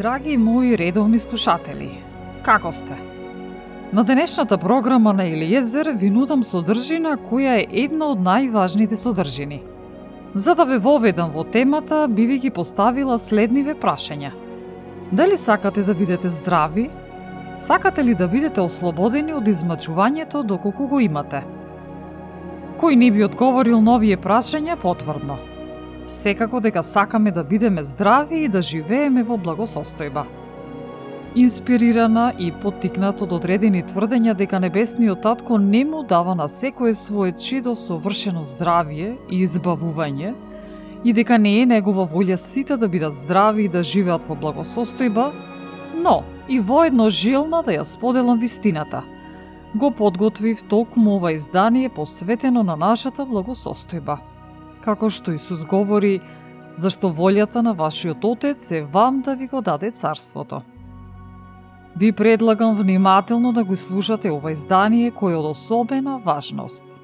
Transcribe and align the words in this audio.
Драги 0.00 0.36
мои 0.36 0.78
редовни 0.78 1.18
слушатели, 1.18 1.90
како 2.42 2.70
сте? 2.72 2.94
На 3.92 4.04
денешната 4.04 4.56
програма 4.58 5.12
на 5.12 5.26
Елиезер 5.28 5.90
ви 5.92 6.08
нудам 6.10 6.40
содржина 6.44 7.18
која 7.20 7.58
е 7.58 7.66
една 7.82 8.08
од 8.14 8.22
најважните 8.24 8.96
содржини. 8.96 9.58
За 10.32 10.54
да 10.54 10.64
ве 10.64 10.78
воведам 10.78 11.34
во 11.36 11.44
темата, 11.44 12.08
би 12.08 12.26
ви 12.32 12.38
ги 12.46 12.50
поставила 12.50 13.18
следниве 13.18 13.74
прашања. 13.74 14.32
Дали 15.12 15.36
сакате 15.36 15.82
да 15.82 15.94
бидете 15.94 16.32
здрави? 16.32 16.88
Сакате 17.52 18.04
ли 18.04 18.14
да 18.14 18.28
бидете 18.28 18.64
ослободени 18.64 19.36
од 19.36 19.52
измачувањето 19.52 20.46
доколку 20.48 20.88
го 20.88 21.04
имате? 21.04 21.44
Кој 22.80 22.96
не 22.96 23.12
би 23.12 23.28
одговорил 23.28 23.84
новие 23.84 24.16
прашања 24.16 24.80
потврдно– 24.80 25.36
секако 26.10 26.60
дека 26.60 26.82
сакаме 26.82 27.30
да 27.30 27.44
бидеме 27.44 27.84
здрави 27.84 28.44
и 28.44 28.48
да 28.48 28.62
живееме 28.62 29.22
во 29.22 29.38
благосостојба. 29.38 30.24
Инспирирана 31.34 32.32
и 32.38 32.50
поттикнат 32.50 33.22
од 33.22 33.32
одредени 33.32 33.84
тврдења 33.86 34.34
дека 34.34 34.58
небесниот 34.58 35.22
татко 35.22 35.58
не 35.58 35.84
му 35.84 36.02
дава 36.02 36.34
на 36.34 36.48
секое 36.48 36.94
свое 36.94 37.32
чидо 37.32 37.76
совршено 37.76 38.42
здравие 38.44 39.16
и 39.30 39.44
избавување, 39.46 40.34
и 41.04 41.12
дека 41.12 41.38
не 41.38 41.60
е 41.62 41.66
негова 41.66 42.08
волја 42.10 42.36
сите 42.36 42.76
да 42.76 42.88
бидат 42.88 43.14
здрави 43.14 43.64
и 43.64 43.68
да 43.68 43.82
живеат 43.82 44.26
во 44.28 44.34
благосостојба, 44.34 45.30
но 46.02 46.24
и 46.48 46.58
воедно 46.58 47.06
желна 47.10 47.62
да 47.62 47.78
ја 47.78 47.84
споделам 47.84 48.40
вистината. 48.40 49.04
Го 49.74 49.90
подготвив 49.90 50.66
токму 50.66 51.14
ова 51.14 51.32
издание 51.32 51.88
посветено 51.88 52.62
на 52.62 52.76
нашата 52.76 53.22
благосостојба 53.22 54.18
како 54.84 55.10
што 55.10 55.32
Исус 55.32 55.64
говори, 55.64 56.20
зашто 56.76 57.10
волјата 57.12 57.62
на 57.62 57.74
вашиот 57.74 58.24
Отец 58.24 58.70
е 58.70 58.82
вам 58.82 59.20
да 59.20 59.36
ви 59.36 59.46
го 59.46 59.60
даде 59.60 59.90
царството. 59.90 60.62
Ви 61.96 62.12
предлагам 62.12 62.76
внимателно 62.76 63.52
да 63.52 63.64
го 63.64 63.76
слушате 63.76 64.30
ова 64.30 64.52
издание 64.52 65.10
кое 65.10 65.32
е 65.32 65.36
од 65.36 65.50
особена 65.50 66.18
важност– 66.18 66.86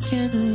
together. 0.00 0.49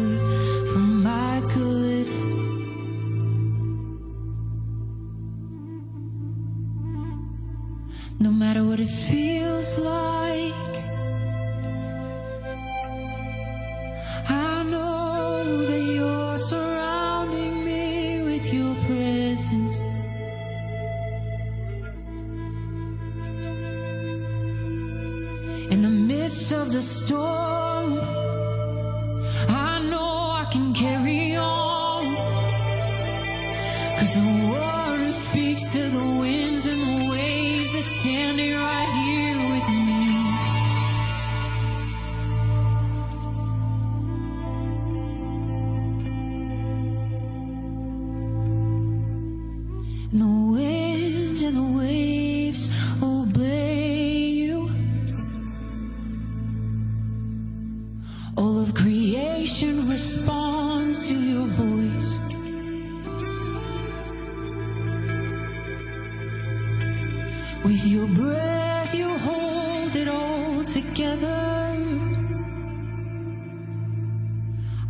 With 67.76 67.88
your 67.88 68.08
breath, 68.08 68.96
you 68.96 69.18
hold 69.18 69.98
it 69.98 70.08
all 70.08 70.64
together. 70.64 71.76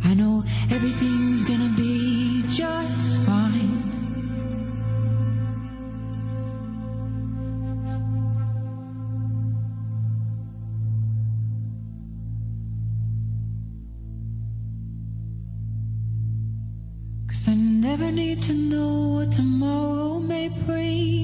I 0.04 0.14
know 0.14 0.44
everything's 0.70 1.44
gonna 1.44 1.74
be 1.76 2.44
just 2.46 3.26
fine. 3.26 3.82
Cause 17.26 17.48
I 17.48 17.54
never 17.56 18.12
need 18.12 18.42
to 18.42 18.54
know 18.54 19.08
what 19.14 19.32
tomorrow 19.32 20.20
may 20.20 20.50
bring. 20.50 21.15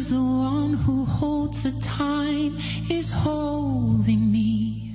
Cause 0.00 0.08
the 0.08 0.16
one 0.16 0.72
who 0.72 1.04
holds 1.04 1.62
the 1.62 1.78
time 1.78 2.56
is 2.88 3.12
holding 3.12 4.32
me. 4.32 4.94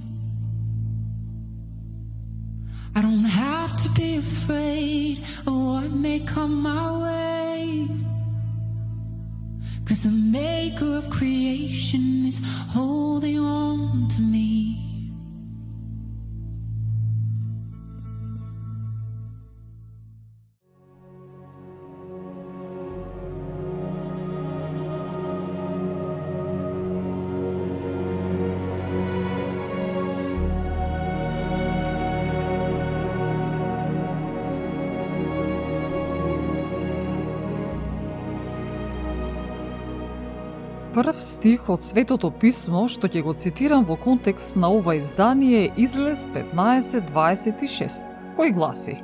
I 2.96 3.04
don't 3.04 3.26
have 3.26 3.78
to 3.84 3.90
be 3.90 4.18
afraid 4.18 5.20
of 5.46 5.54
what 5.54 5.92
may 5.92 6.22
come 6.22 6.64
my 6.64 6.86
way. 7.04 7.88
Cause 9.86 10.02
the 10.02 10.10
maker 10.10 10.98
of 10.98 11.08
creation 11.12 12.26
is 12.26 12.42
holding 12.74 13.38
on 13.38 14.08
to 14.08 14.22
me. 14.22 14.65
Прв 40.96 41.20
стих 41.20 41.66
од 41.68 41.84
Светото 41.84 42.30
писмо 42.32 42.86
што 42.88 43.10
ќе 43.12 43.20
го 43.26 43.34
цитирам 43.36 43.82
во 43.84 43.98
контекст 44.00 44.56
на 44.56 44.70
ова 44.72 44.94
издание 44.96 45.66
е 45.66 45.72
Излез 45.84 46.22
15.26, 46.32 48.22
кој 48.38 48.54
гласи 48.56 48.96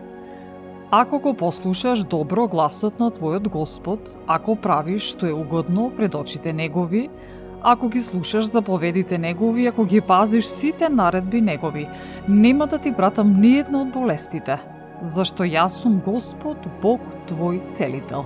Ако 0.87 1.19
го 1.19 1.33
послушаш 1.35 2.05
добро 2.07 2.47
гласот 2.47 2.99
на 3.03 3.09
твојот 3.11 3.49
Господ, 3.51 4.15
ако 4.23 4.55
правиш 4.55 5.09
што 5.11 5.27
е 5.27 5.35
угодно 5.35 5.91
пред 5.97 6.15
очите 6.15 6.53
Негови, 6.53 7.09
ако 7.61 7.89
ги 7.89 8.01
слушаш 8.01 8.47
заповедите 8.55 9.17
Негови, 9.17 9.67
ако 9.67 9.83
ги 9.83 9.99
пазиш 10.01 10.45
сите 10.45 10.89
наредби 10.89 11.41
Негови, 11.41 11.89
нема 12.27 12.67
да 12.67 12.77
ти 12.77 12.95
пратам 12.95 13.41
ниедна 13.41 13.81
од 13.81 13.91
болестите, 13.91 14.63
зашто 15.03 15.43
јас 15.43 15.83
сум 15.83 15.99
Господ, 16.05 16.57
Бог 16.81 17.03
твој 17.27 17.67
целител. 17.67 18.23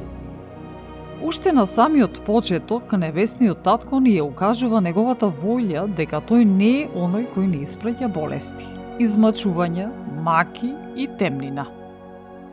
Уште 1.25 1.51
на 1.51 1.66
самиот 1.66 2.19
почеток, 2.25 2.92
небесниот 2.94 3.63
татко 3.66 3.98
ни 4.00 4.12
ја 4.13 4.27
укажува 4.27 4.77
неговата 4.77 5.25
волја 5.25 5.88
дека 5.98 6.19
тој 6.22 6.45
не 6.45 6.68
е 6.83 6.89
оној 6.94 7.25
кој 7.33 7.48
не 7.50 7.62
испраќа 7.66 8.12
болести, 8.13 8.68
измачувања, 9.01 9.88
маки 10.22 10.69
и 10.94 11.07
темнина. 11.18 11.66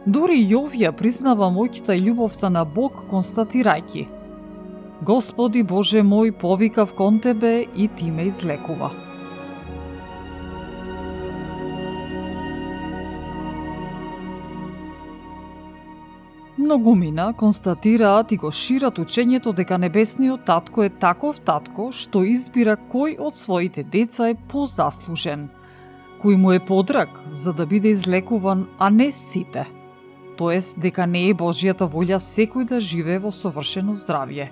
Дури 0.06 0.40
Јов 0.54 0.72
ја 0.72 0.94
признава 0.96 1.50
моќта 1.52 1.98
и 1.98 2.00
љубовта 2.06 2.48
на 2.48 2.64
Бог 2.64 3.04
констатирајќи 3.12 4.06
Господи 5.04 5.62
Боже 5.62 6.00
мој, 6.00 6.32
повикав 6.32 6.96
кон 6.96 7.20
Тебе 7.20 7.66
и 7.76 7.88
Ти 7.88 8.10
ме 8.10 8.30
излекува. 8.32 8.88
Многумина 16.72 17.34
констатираат 17.36 18.32
и 18.32 18.36
го 18.40 18.48
шират 18.50 18.96
учењето 18.98 19.52
дека 19.52 19.76
небесниот 19.78 20.46
татко 20.48 20.86
е 20.86 20.90
таков 21.02 21.40
татко 21.44 21.90
што 21.92 22.22
избира 22.24 22.78
кој 22.92 23.18
од 23.20 23.36
своите 23.36 23.84
деца 23.84 24.30
е 24.30 24.38
позаслужен, 24.52 25.42
кој 26.22 26.38
му 26.40 26.54
е 26.56 26.62
подрак 26.64 27.20
за 27.30 27.52
да 27.52 27.66
биде 27.66 27.92
излекуван, 27.92 28.64
а 28.78 28.88
не 28.90 29.10
сите. 29.12 29.66
Тоест 30.40 30.80
дека 30.80 31.06
не 31.06 31.26
е 31.28 31.36
Божијата 31.44 31.84
волја 31.84 32.16
секој 32.16 32.64
да 32.64 32.80
живее 32.80 33.20
во 33.20 33.36
совршено 33.42 33.92
здравје 33.92 34.48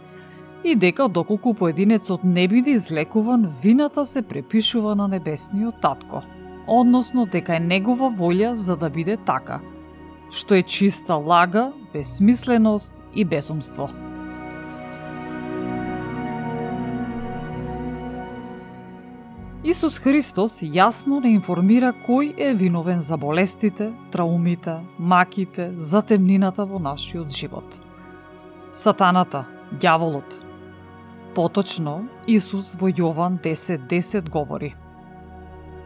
и 0.64 0.76
дека 0.76 1.08
доколку 1.08 1.54
поединецот 1.54 2.24
не 2.24 2.48
биде 2.48 2.76
излекуван, 2.76 3.48
вината 3.62 4.04
се 4.06 4.22
препишува 4.22 4.94
на 4.94 5.08
небесниот 5.08 5.80
татко, 5.80 6.22
односно 6.68 7.26
дека 7.26 7.56
е 7.56 7.60
негова 7.60 8.12
волја 8.12 8.52
за 8.52 8.76
да 8.76 8.90
биде 8.90 9.16
така– 9.16 9.60
што 10.30 10.54
е 10.54 10.62
чиста 10.62 11.14
лага, 11.14 11.72
безсмисленост 11.92 12.94
и 13.14 13.24
безумство. 13.24 13.90
Исус 19.64 19.98
Христос 20.00 20.62
јасно 20.64 21.20
не 21.20 21.34
информира 21.36 21.92
кој 22.06 22.32
е 22.38 22.54
виновен 22.54 23.00
за 23.00 23.16
болестите, 23.20 23.92
траумите, 24.10 24.78
маките, 24.98 25.72
затемнината 25.76 26.64
во 26.64 26.78
нашиот 26.78 27.28
живот. 27.30 27.80
Сатаната, 28.72 29.44
ѓаволот. 29.76 30.40
Поточно, 31.34 32.08
Исус 32.26 32.74
во 32.74 32.88
Јован 32.88 33.36
10.10 33.42 33.86
10 33.86 34.30
говори– 34.30 34.74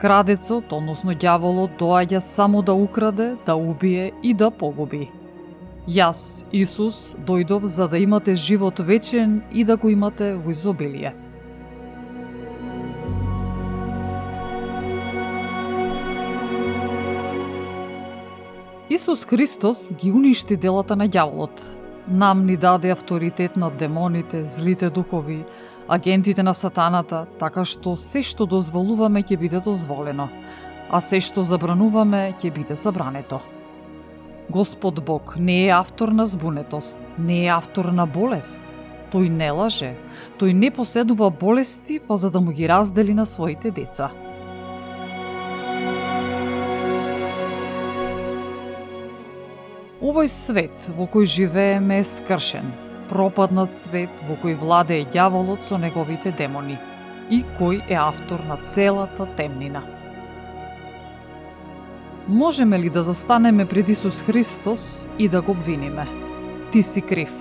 Крадецот, 0.05 0.69
односно 0.77 1.15
ѓаволот, 1.17 1.79
доаѓа 1.81 2.19
само 2.21 2.61
да 2.61 2.75
украде, 2.77 3.39
да 3.47 3.55
убие 3.57 4.11
и 4.21 4.35
да 4.37 4.51
погуби. 4.53 5.07
Јас, 5.89 6.45
Исус, 6.53 7.15
дојдов 7.25 7.65
за 7.65 7.87
да 7.89 7.97
имате 7.97 8.35
живот 8.35 8.83
вечен 8.85 9.41
и 9.49 9.65
да 9.65 9.79
го 9.81 9.89
имате 9.89 10.35
во 10.35 10.53
изобилие. 10.53 11.15
Исус 18.91 19.25
Христос 19.25 19.95
ги 19.97 20.13
уништи 20.13 20.61
делата 20.61 20.97
на 21.01 21.09
ѓаволот. 21.09 21.65
Нам 22.09 22.47
ни 22.47 22.57
даде 22.57 22.91
авторитет 22.91 23.57
над 23.57 23.77
демоните, 23.77 24.45
злите 24.45 24.91
духови, 24.91 25.45
агентите 25.89 26.43
на 26.43 26.55
сатаната, 26.55 27.27
така 27.39 27.65
што 27.65 27.97
се 27.97 28.21
што 28.21 28.45
дозволуваме 28.45 29.23
ќе 29.25 29.39
биде 29.41 29.61
дозволено, 29.65 30.29
а 30.91 31.01
се 31.01 31.21
што 31.25 31.43
забрануваме 31.43 32.35
ќе 32.37 32.53
биде 32.53 32.77
забрането. 32.77 33.41
Господ 34.51 35.01
Бог 35.05 35.37
не 35.39 35.67
е 35.67 35.71
автор 35.73 36.09
на 36.09 36.27
збунетост, 36.27 37.01
не 37.19 37.47
е 37.47 37.49
автор 37.49 37.89
на 37.89 38.07
болест. 38.07 38.65
Тој 39.09 39.31
не 39.31 39.49
лаже, 39.51 39.95
тој 40.37 40.53
не 40.53 40.71
поседува 40.75 41.31
болести 41.31 42.01
па 42.03 42.17
за 42.17 42.31
да 42.31 42.41
му 42.41 42.53
ги 42.53 42.69
раздели 42.69 43.15
на 43.15 43.27
своите 43.27 43.71
деца. 43.71 44.11
Овој 50.05 50.29
свет 50.29 50.85
во 50.99 51.07
кој 51.09 51.25
живееме 51.25 52.03
е 52.03 52.05
скршен, 52.05 52.67
пропаднат 53.09 53.73
свет 53.73 54.19
во 54.29 54.35
кој 54.43 54.53
владее 54.61 55.07
ѓаволот 55.07 55.65
со 55.65 55.79
неговите 55.81 56.29
демони 56.37 56.77
и 57.33 57.39
кој 57.57 57.79
е 57.89 57.97
автор 57.97 58.43
на 58.45 58.59
целата 58.69 59.25
темнина. 59.39 59.81
Можеме 62.29 62.79
ли 62.83 62.91
да 62.91 63.03
застанеме 63.03 63.65
пред 63.65 63.89
Исус 63.89 64.21
Христос 64.29 65.09
и 65.19 65.29
да 65.29 65.41
го 65.41 65.57
обвиниме? 65.57 66.05
Ти 66.73 66.83
си 66.83 67.01
крив. 67.01 67.33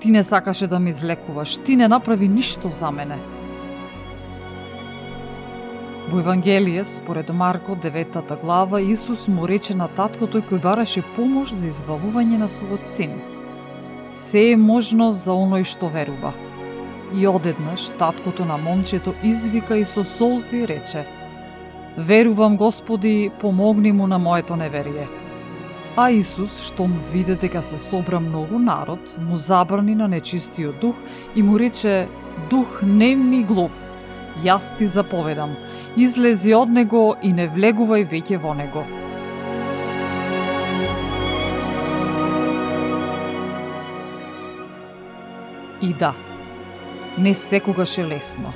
Ти 0.00 0.10
не 0.10 0.22
сакаше 0.22 0.66
да 0.66 0.78
ме 0.78 0.90
излекуваш. 0.90 1.56
Ти 1.56 1.76
не 1.76 1.88
направи 1.88 2.28
ништо 2.28 2.70
за 2.70 2.90
мене. 2.90 3.16
Во 6.10 6.18
Евангелие, 6.18 6.84
според 6.84 7.30
Марко, 7.30 7.72
9 7.72 8.40
глава, 8.40 8.80
Исус 8.80 9.28
му 9.28 9.48
рече 9.48 9.76
на 9.76 9.88
таткото 9.88 10.40
кој 10.40 10.62
бараше 10.62 11.02
помош 11.16 11.52
за 11.52 11.68
избавување 11.68 12.38
на 12.38 12.48
својот 12.48 12.84
син– 12.84 13.12
Се 14.10 14.52
е 14.52 14.56
можно 14.56 15.10
за 15.12 15.34
оној 15.36 15.66
што 15.68 15.90
верува. 15.92 16.32
И 17.12 17.26
одеднаш 17.28 17.90
таткото 18.00 18.44
на 18.44 18.56
момчето 18.56 19.12
извика 19.22 19.76
и 19.76 19.84
со 19.84 20.04
солзи 20.04 20.66
рече 20.68 21.04
Верувам 21.98 22.56
Господи, 22.56 23.30
помогни 23.40 23.92
му 23.92 24.06
на 24.06 24.18
моето 24.18 24.56
неверие. 24.56 25.08
А 25.96 26.10
Исус, 26.10 26.62
што 26.62 26.86
му 26.86 27.00
виде 27.12 27.34
дека 27.34 27.62
се 27.62 27.78
собра 27.78 28.20
многу 28.20 28.58
народ, 28.58 29.00
му 29.18 29.36
забрани 29.36 29.94
на 29.94 30.08
нечистиот 30.08 30.80
дух 30.80 30.96
и 31.36 31.42
му 31.42 31.58
рече 31.58 32.08
Дух 32.50 32.82
не 32.82 33.16
ми 33.16 33.42
глув, 33.42 33.74
јас 34.44 34.76
ти 34.78 34.86
заповедам, 34.86 35.56
излези 35.96 36.54
од 36.54 36.70
него 36.70 37.16
и 37.22 37.32
не 37.32 37.48
влегувај 37.48 38.06
веќе 38.10 38.38
во 38.42 38.54
него. 38.54 38.84
И 45.82 45.94
да, 45.94 46.14
не 47.18 47.34
секогаш 47.34 47.98
е 47.98 48.04
лесно. 48.04 48.52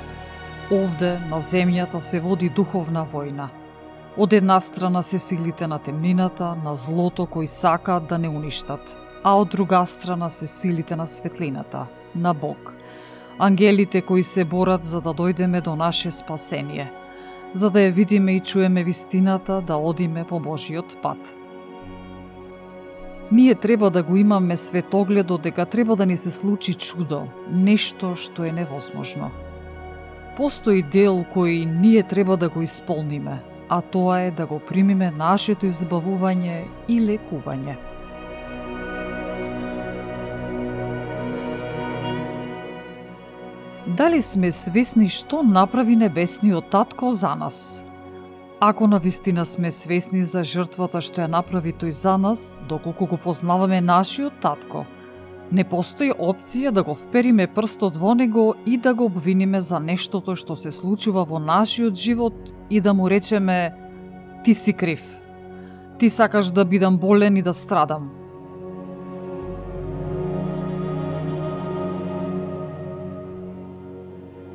Овде, 0.71 1.19
на 1.29 1.39
земјата, 1.41 1.99
се 1.99 2.19
води 2.19 2.49
духовна 2.49 3.05
војна. 3.05 3.47
Од 4.17 4.33
една 4.33 4.59
страна 4.59 5.01
се 5.01 5.19
силите 5.19 5.67
на 5.67 5.79
темнината, 5.79 6.55
на 6.63 6.75
злото 6.75 7.25
кои 7.25 7.47
сакаат 7.47 8.07
да 8.07 8.17
не 8.17 8.29
уништат, 8.29 8.97
а 9.23 9.35
од 9.35 9.49
друга 9.49 9.85
страна 9.85 10.29
се 10.29 10.47
силите 10.47 10.95
на 10.95 11.07
светлината, 11.07 11.85
на 12.15 12.33
Бог. 12.33 12.73
Ангелите 13.39 14.01
кои 14.01 14.23
се 14.23 14.45
борат 14.45 14.83
за 14.83 15.01
да 15.01 15.09
дојдеме 15.09 15.61
до 15.61 15.75
наше 15.75 16.11
спасение, 16.11 16.91
за 17.53 17.69
да 17.69 17.79
ја 17.79 17.93
видиме 17.93 18.35
и 18.35 18.39
чуеме 18.39 18.83
вистината, 18.83 19.61
да 19.61 19.75
одиме 19.75 20.23
по 20.23 20.39
Божиот 20.39 20.97
пат. 21.01 21.35
Ние 23.31 23.55
треба 23.55 23.89
да 23.89 24.03
го 24.03 24.17
имаме 24.17 24.57
светогледо 24.57 25.37
дека 25.37 25.65
треба 25.65 25.95
да 25.95 26.05
ни 26.05 26.17
се 26.17 26.31
случи 26.31 26.73
чудо, 26.73 27.27
нешто 27.51 28.15
што 28.15 28.43
е 28.43 28.51
невозможно. 28.51 29.31
Постои 30.37 30.83
дел 30.83 31.25
кој 31.33 31.65
ние 31.65 32.03
треба 32.03 32.37
да 32.37 32.49
го 32.49 32.61
исполниме, 32.61 33.39
а 33.69 33.81
тоа 33.81 34.21
е 34.21 34.31
да 34.31 34.45
го 34.45 34.59
примиме 34.59 35.11
нашето 35.11 35.65
избавување 35.65 36.65
и 36.87 36.99
лекување. 37.01 37.92
Дали 43.97 44.21
сме 44.21 44.49
свесни 44.51 45.05
што 45.05 45.43
направи 45.45 45.93
небесниот 45.95 46.71
татко 46.73 47.11
за 47.11 47.35
нас? 47.35 47.85
Ако 48.59 48.87
на 48.87 48.97
вистина 48.99 49.45
сме 49.45 49.71
свесни 49.71 50.23
за 50.25 50.41
жртвата 50.43 50.97
што 50.97 51.21
ја 51.21 51.27
направи 51.29 51.75
тој 51.77 51.93
за 51.93 52.15
нас, 52.17 52.57
доколку 52.69 53.05
го 53.05 53.19
познаваме 53.21 53.81
нашиот 53.85 54.39
татко, 54.41 54.87
не 55.51 55.61
постои 55.61 56.09
опција 56.09 56.71
да 56.71 56.81
го 56.81 56.95
впериме 56.97 57.45
прстот 57.45 57.97
во 57.97 58.15
него 58.17 58.55
и 58.65 58.77
да 58.77 58.95
го 58.97 59.05
обвиниме 59.05 59.61
за 59.61 59.79
нештото 59.79 60.33
што 60.35 60.57
се 60.57 60.71
случува 60.71 61.21
во 61.23 61.37
нашиот 61.37 61.93
живот 61.93 62.49
и 62.69 62.81
да 62.81 62.93
му 62.93 63.09
речеме 63.09 63.75
ти 64.43 64.53
си 64.53 64.73
крив. 64.73 65.05
Ти 65.99 66.09
сакаш 66.09 66.49
да 66.49 66.65
бидам 66.65 66.97
болен 66.97 67.37
и 67.37 67.41
да 67.41 67.53
страдам. 67.53 68.22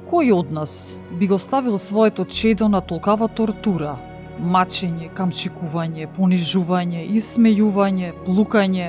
Кој 0.08 0.30
од 0.32 0.50
нас 0.50 1.02
би 1.20 1.26
го 1.28 1.36
ставил 1.38 1.78
своето 1.78 2.24
чедо 2.24 2.68
на 2.68 2.80
толкава 2.80 3.26
тортура, 3.28 3.98
мачење, 4.40 5.10
камчикување, 5.12 6.06
понижување, 6.16 7.02
исмејување, 7.18 8.14
плукање 8.24 8.86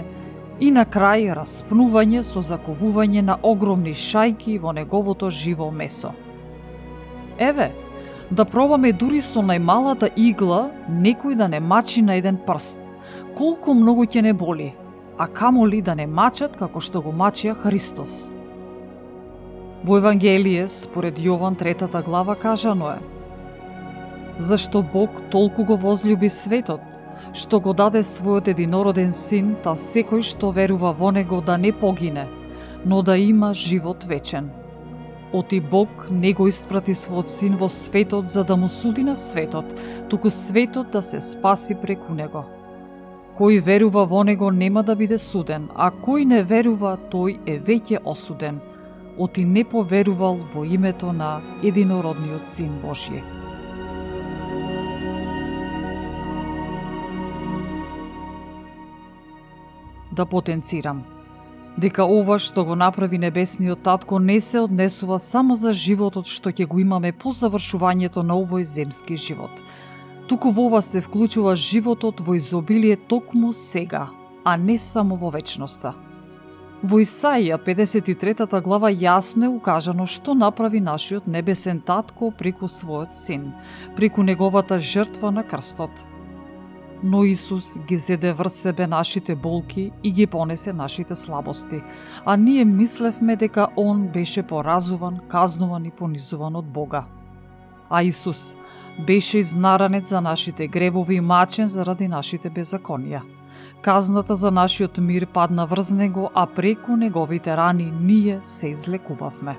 и 0.64 0.72
на 0.72 0.86
крај 0.88 1.34
распнување 1.36 2.24
со 2.24 2.40
заковување 2.40 3.26
на 3.32 3.36
огромни 3.44 3.92
шајки 3.92 4.56
во 4.64 4.72
неговото 4.72 5.28
живо 5.30 5.68
месо. 5.72 6.14
Еве, 7.38 7.74
да 8.32 8.46
пробаме 8.46 8.94
дури 8.94 9.20
со 9.20 9.44
најмалата 9.44 10.14
игла 10.16 10.70
некој 10.88 11.36
да 11.36 11.52
не 11.52 11.60
мачи 11.60 12.02
на 12.02 12.16
еден 12.16 12.40
прст. 12.48 12.94
Колку 13.36 13.76
многу 13.76 14.08
ќе 14.08 14.24
не 14.24 14.34
боли, 14.34 14.72
а 15.18 15.28
камоли 15.28 15.82
да 15.82 16.00
не 16.00 16.08
мачат 16.08 16.56
како 16.56 16.80
што 16.80 17.04
го 17.04 17.12
мачија 17.12 17.60
Христос. 17.60 18.30
Во 19.80 19.96
Евангелие, 19.96 20.68
според 20.68 21.20
Јован 21.24 21.56
третата 21.56 22.02
глава, 22.04 22.36
кажано 22.36 22.90
е 22.92 23.00
Зашто 24.40 24.82
Бог 24.84 25.22
толку 25.32 25.64
го 25.64 25.78
возлюби 25.78 26.30
светот, 26.30 26.82
што 27.34 27.62
го 27.64 27.72
даде 27.74 28.02
својот 28.04 28.50
единороден 28.52 29.12
син, 29.16 29.56
та 29.64 29.78
секој 29.80 30.20
што 30.20 30.52
верува 30.52 30.92
во 30.92 31.12
него 31.16 31.40
да 31.40 31.56
не 31.58 31.72
погине, 31.72 32.28
но 32.86 33.02
да 33.02 33.16
има 33.18 33.54
живот 33.54 34.04
вечен. 34.04 34.50
Оти 35.32 35.62
Бог 35.62 36.08
не 36.12 36.34
го 36.34 36.48
испрати 36.52 36.92
својот 36.92 37.28
син 37.32 37.56
во 37.56 37.70
светот 37.70 38.28
за 38.28 38.44
да 38.44 38.58
му 38.58 38.68
суди 38.68 39.04
на 39.04 39.16
светот, 39.16 39.66
туку 40.10 40.30
светот 40.30 40.92
да 40.92 41.02
се 41.02 41.22
спаси 41.22 41.76
преку 41.76 42.14
него. 42.14 42.44
Кој 43.40 43.64
верува 43.64 44.04
во 44.06 44.24
него 44.24 44.52
нема 44.52 44.84
да 44.84 44.96
биде 44.96 45.18
суден, 45.18 45.70
а 45.76 45.88
кој 45.92 46.26
не 46.26 46.44
верува, 46.44 46.98
тој 47.12 47.40
е 47.48 47.60
веќе 47.60 48.04
осуден, 48.04 48.60
оти 49.20 49.46
не 49.46 49.64
поверувал 49.64 50.40
во 50.54 50.64
името 50.64 51.14
на 51.14 51.42
единородниот 51.64 52.48
син 52.48 52.80
Божје. 52.84 53.22
Да 60.12 60.26
потенцирам– 60.26 61.04
дека 61.80 62.04
ова 62.04 62.40
што 62.44 62.66
го 62.68 62.76
направи 62.76 63.18
небесниот 63.18 63.84
татко 63.84 64.20
не 64.20 64.40
се 64.42 64.60
однесува 64.60 65.20
само 65.20 65.56
за 65.56 65.74
животот 65.74 66.28
што 66.28 66.52
ќе 66.52 66.68
го 66.68 66.80
имаме 66.80 67.12
по 67.12 67.32
завршувањето 67.32 68.24
на 68.24 68.36
овој 68.36 68.68
земски 68.68 69.18
живот. 69.18 69.64
Туку 70.28 70.52
во 70.52 70.68
ова 70.68 70.82
се 70.82 71.02
вклучува 71.02 71.56
животот 71.56 72.20
во 72.20 72.36
изобилие 72.36 72.96
токму 72.96 73.54
сега, 73.54 74.10
а 74.44 74.58
не 74.58 74.78
само 74.78 75.16
во 75.16 75.30
вечноста. 75.30 75.94
Во 76.84 77.00
Исаија 77.04 77.58
53 77.60 78.62
глава 78.62 78.92
јасно 78.92 79.46
е 79.46 79.56
укажано 79.56 80.06
што 80.08 80.34
направи 80.34 80.80
нашиот 80.80 81.28
небесен 81.28 81.82
татко 81.82 82.32
преку 82.32 82.66
својот 82.66 83.12
син, 83.12 83.52
преку 83.96 84.24
неговата 84.24 84.80
жртва 84.80 85.32
на 85.32 85.44
крстот– 85.44 85.92
но 87.04 87.24
Исус 87.24 87.78
ги 87.88 87.98
зеде 87.98 88.34
врз 88.34 88.54
себе 88.54 88.88
нашите 88.88 89.36
болки 89.36 89.92
и 90.04 90.12
ги 90.12 90.28
понесе 90.28 90.74
нашите 90.74 91.16
слабости, 91.16 91.82
а 92.26 92.38
ние 92.38 92.66
мислевме 92.66 93.36
дека 93.36 93.68
Он 93.76 94.08
беше 94.08 94.44
поразуван, 94.44 95.20
казнуван 95.28 95.86
и 95.86 95.92
понизуван 95.92 96.56
од 96.56 96.66
Бога. 96.66 97.06
А 97.90 98.04
Исус 98.04 98.56
беше 99.08 99.38
изнаранет 99.38 100.08
за 100.08 100.22
нашите 100.22 100.68
гревови 100.68 101.16
и 101.16 101.22
мачен 101.22 101.66
заради 101.66 102.08
нашите 102.08 102.50
беззаконија. 102.50 103.22
Казната 103.82 104.36
за 104.36 104.52
нашиот 104.52 104.98
мир 104.98 105.28
падна 105.28 105.66
врз 105.66 105.90
него, 105.90 106.30
а 106.34 106.46
преку 106.46 106.96
неговите 106.96 107.58
рани 107.58 107.94
ние 108.02 108.40
се 108.44 108.68
излекувавме. 108.68 109.56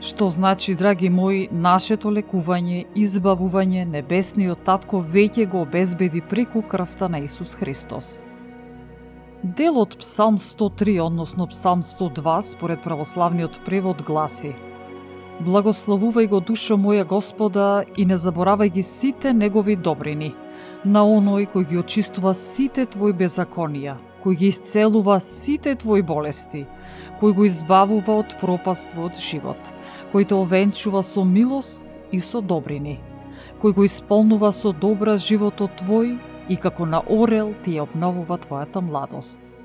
Што 0.00 0.28
значи, 0.28 0.74
драги 0.74 1.08
мои, 1.10 1.48
нашето 1.50 2.12
лекување, 2.14 2.84
избавување, 2.94 3.82
небесниот 3.90 4.62
татко 4.62 5.00
веќе 5.02 5.48
го 5.50 5.64
обезбеди 5.66 6.20
преку 6.20 6.62
крвта 6.62 7.08
на 7.08 7.18
Исус 7.18 7.56
Христос. 7.58 8.22
Дел 9.42 9.80
од 9.82 9.98
Псалм 9.98 10.38
103, 10.38 11.00
односно 11.02 11.48
Псалм 11.50 11.82
102, 11.82 12.38
според 12.42 12.86
православниот 12.86 13.58
превод 13.66 14.02
гласи 14.06 14.54
Благословувај 15.36 16.30
го 16.32 16.38
душо 16.40 16.78
моја 16.80 17.04
Господа 17.04 17.84
и 17.96 18.06
не 18.08 18.16
заборавај 18.16 18.70
ги 18.72 18.82
сите 18.82 19.34
негови 19.36 19.74
добрини, 19.76 20.30
на 20.84 21.02
оној 21.04 21.44
кој 21.52 21.66
ги 21.68 21.76
очистува 21.76 22.32
сите 22.32 22.86
твои 22.88 23.12
беззаконија, 23.12 23.98
кој 24.24 24.38
ги 24.40 24.48
исцелува 24.48 25.18
сите 25.20 25.74
твои 25.76 26.00
болести, 26.02 26.64
кој 27.20 27.34
го 27.36 27.44
избавува 27.44 28.16
од 28.22 28.32
пропаствот 28.40 29.20
живот, 29.20 29.60
кој 30.14 30.24
те 30.24 30.34
овенчува 30.34 31.04
со 31.04 31.24
милост 31.24 31.98
и 32.12 32.20
со 32.20 32.40
добрини, 32.40 32.96
кој 33.60 33.76
го 33.76 33.84
исполнува 33.84 34.54
со 34.56 34.72
добра 34.72 35.18
животот 35.20 35.76
твој 35.84 36.16
и 36.48 36.56
како 36.56 36.88
на 36.88 37.04
орел 37.12 37.52
ти 37.62 37.76
ја 37.76 37.84
обновува 37.84 38.40
твојата 38.40 38.80
младост. 38.80 39.55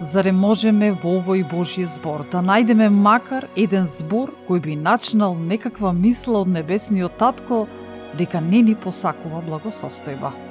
Заре 0.00 0.32
можеме 0.32 0.90
во 0.92 1.14
овој 1.18 1.40
Божји 1.48 1.86
збор 1.88 2.26
да 2.32 2.42
најдеме 2.44 2.90
макар 2.92 3.46
еден 3.56 3.86
збор 3.88 4.34
кој 4.48 4.60
би 4.66 4.76
начнал 4.76 5.32
некаква 5.34 5.92
мисла 5.96 6.42
од 6.44 6.52
небесниот 6.52 7.16
татко 7.16 7.64
дека 8.18 8.42
не 8.44 8.60
ни 8.62 8.74
посакува 8.76 9.40
благосостојба? 9.48 10.45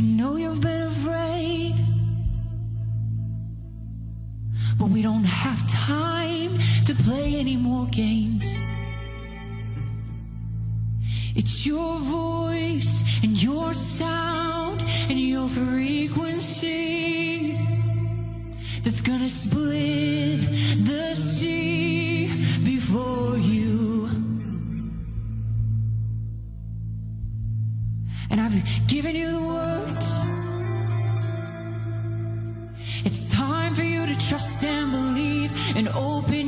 I 0.00 0.02
know 0.02 0.36
you've 0.36 0.62
been 0.62 0.86
afraid, 0.86 1.74
but 4.78 4.88
we 4.88 5.02
don't 5.02 5.24
have 5.24 5.60
time 5.70 6.58
to 6.86 6.94
play 6.94 7.34
any 7.36 7.58
more 7.58 7.84
games. 7.88 8.56
It's 11.36 11.66
your 11.66 11.98
voice 11.98 13.22
and 13.22 13.42
your 13.42 13.74
sound 13.74 14.80
and 15.10 15.20
your 15.20 15.46
frequency 15.48 16.70
that's 18.82 19.02
gonna 19.02 19.28
split 19.28 20.40
the 20.82 21.14
sea 21.14 21.79
and 35.80 35.88
open 35.96 36.39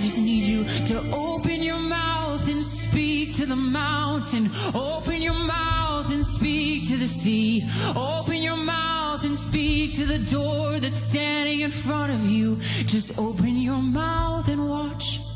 I 0.00 0.02
just 0.02 0.16
need 0.16 0.46
you 0.46 0.64
to 0.86 1.12
open 1.12 1.62
your 1.62 1.78
mouth 1.78 2.48
and 2.48 2.64
speak 2.64 3.36
to 3.36 3.44
the 3.44 3.54
mountain. 3.54 4.48
Open 4.74 5.20
your 5.20 5.34
mouth 5.34 6.10
and 6.10 6.24
speak 6.24 6.88
to 6.88 6.96
the 6.96 7.06
sea. 7.06 7.68
Open 7.94 8.36
your 8.36 8.56
mouth 8.56 9.26
and 9.26 9.36
speak 9.36 9.94
to 9.96 10.06
the 10.06 10.18
door 10.18 10.80
that's 10.80 10.98
standing 10.98 11.60
in 11.60 11.70
front 11.70 12.14
of 12.14 12.26
you. 12.26 12.56
Just 12.86 13.18
open 13.18 13.58
your 13.58 13.82
mouth 13.82 14.48
and 14.48 14.70
watch. 14.70 15.29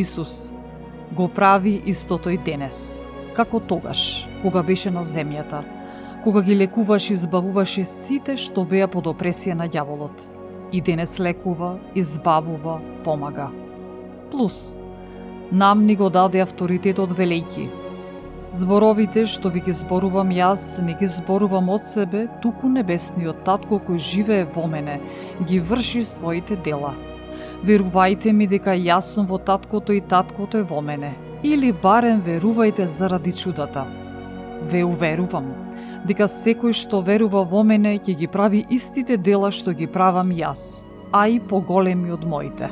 Исус 0.00 0.52
го 1.12 1.28
прави 1.28 1.82
истото 1.86 2.30
и 2.30 2.38
денес, 2.38 3.02
како 3.36 3.60
тогаш, 3.60 4.26
кога 4.42 4.62
беше 4.62 4.90
на 4.90 5.02
земјата, 5.04 5.60
кога 6.24 6.42
ги 6.42 6.56
лекуваш 6.56 7.10
и 7.10 7.12
избавуваше 7.12 7.84
сите 7.84 8.36
што 8.40 8.64
беа 8.64 8.88
под 8.88 9.10
опресија 9.12 9.58
на 9.58 9.66
ѓаволот. 9.68 10.22
И 10.72 10.80
денес 10.80 11.18
лекува, 11.20 11.74
избавува, 11.94 12.78
помага. 13.04 13.50
Плус, 14.30 14.78
нам 15.52 15.84
ни 15.84 15.96
го 15.96 16.08
даде 16.08 16.40
авторитетот 16.40 17.12
велејки. 17.18 17.66
Зборовите 18.48 19.26
што 19.26 19.50
ви 19.50 19.60
ги 19.66 19.74
зборувам 19.74 20.32
јас, 20.32 20.80
не 20.82 20.94
ги 20.94 21.10
зборувам 21.10 21.68
од 21.76 21.84
себе, 21.86 22.26
туку 22.42 22.72
небесниот 22.72 23.44
татко 23.44 23.82
кој 23.82 23.98
живее 23.98 24.48
во 24.54 24.66
мене, 24.70 25.00
ги 25.44 25.60
врши 25.60 26.04
своите 26.06 26.56
дела– 26.56 26.94
Верувајте 27.60 28.32
ми 28.32 28.46
дека 28.48 28.72
јас 28.72 29.12
сум 29.14 29.26
во 29.28 29.36
таткото 29.38 29.92
и 29.92 30.00
таткото 30.00 30.58
е 30.58 30.64
во 30.64 30.80
мене. 30.80 31.12
Или 31.44 31.72
барем 31.72 32.22
верувајте 32.24 32.86
заради 32.86 33.32
чудата. 33.32 33.84
Ве 34.70 34.84
уверувам 34.84 35.52
дека 36.08 36.24
секој 36.24 36.72
што 36.72 37.02
верува 37.04 37.42
во 37.44 37.62
мене 37.62 37.98
ќе 37.98 38.16
ги 38.16 38.28
прави 38.32 38.64
истите 38.70 39.16
дела 39.16 39.50
што 39.52 39.74
ги 39.76 39.86
правам 39.86 40.32
јас, 40.32 40.88
а 41.12 41.28
и 41.28 41.40
поголеми 41.40 42.12
од 42.12 42.24
моите. 42.24 42.70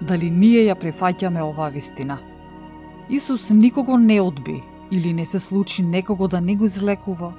Дали 0.00 0.30
ние 0.30 0.64
ја 0.68 0.76
префаќаме 0.76 1.44
оваа 1.44 1.68
вистина? 1.68 2.18
Исус 3.08 3.50
никого 3.50 3.96
не 3.98 4.20
одби 4.20 4.62
или 4.90 5.12
не 5.12 5.26
се 5.26 5.38
случи 5.38 5.82
некого 5.82 6.28
да 6.28 6.40
не 6.40 6.56
го 6.56 6.64
излекува, 6.64 7.32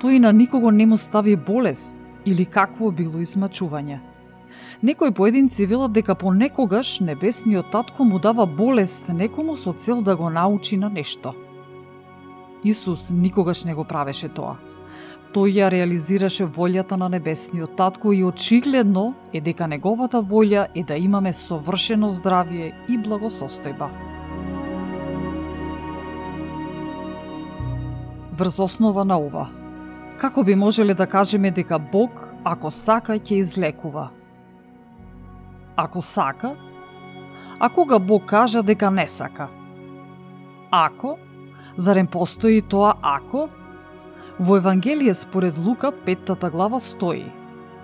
тој 0.00 0.18
на 0.18 0.32
никого 0.32 0.70
не 0.70 0.86
му 0.86 0.96
стави 0.96 1.36
болест 1.36 1.98
или 2.26 2.44
какво 2.44 2.90
било 2.90 3.22
измачување. 3.22 3.98
Некои 4.82 5.10
поединци 5.10 5.66
велат 5.66 5.92
дека 5.92 6.14
понекогаш 6.14 7.00
небесниот 7.00 7.70
татко 7.72 8.04
му 8.04 8.18
дава 8.18 8.46
болест 8.46 9.08
некому 9.08 9.56
со 9.56 9.72
цел 9.72 10.02
да 10.02 10.16
го 10.16 10.30
научи 10.30 10.76
на 10.76 10.88
нешто. 10.90 11.34
Исус 12.64 13.10
никогаш 13.10 13.64
не 13.64 13.74
го 13.74 13.84
правеше 13.84 14.28
тоа. 14.28 14.56
Тој 15.32 15.52
ја 15.52 15.70
реализираше 15.70 16.44
волјата 16.44 16.96
на 16.96 17.08
небесниот 17.08 17.76
татко 17.76 18.12
и 18.12 18.24
очигледно 18.24 19.14
е 19.32 19.40
дека 19.40 19.66
неговата 19.66 20.22
волја 20.22 20.66
е 20.74 20.84
да 20.84 20.96
имаме 20.96 21.32
совршено 21.32 22.10
здравие 22.10 22.72
и 22.88 22.98
благосостојба. 22.98 23.88
Врз 28.38 28.58
основа 28.58 29.04
на 29.04 29.18
ова, 29.18 29.48
Како 30.16 30.42
би 30.42 30.54
можеле 30.56 30.94
да 30.94 31.06
кажеме 31.06 31.50
дека 31.52 31.76
Бог, 31.78 32.22
ако 32.44 32.70
сака, 32.72 33.18
ќе 33.20 33.36
излекува? 33.42 34.08
Ако 35.76 36.00
сака? 36.02 36.54
А 37.60 37.68
кога 37.68 37.98
Бог 37.98 38.24
кажа 38.24 38.62
дека 38.62 38.90
не 38.90 39.08
сака? 39.08 39.48
Ако? 40.70 41.18
Зарем 41.76 42.06
постои 42.06 42.62
тоа 42.62 42.94
ако? 43.02 43.48
Во 44.40 44.56
Евангелие 44.56 45.14
според 45.14 45.58
Лука, 45.58 45.92
петтата 45.92 46.50
глава 46.50 46.80
стои. 46.80 47.26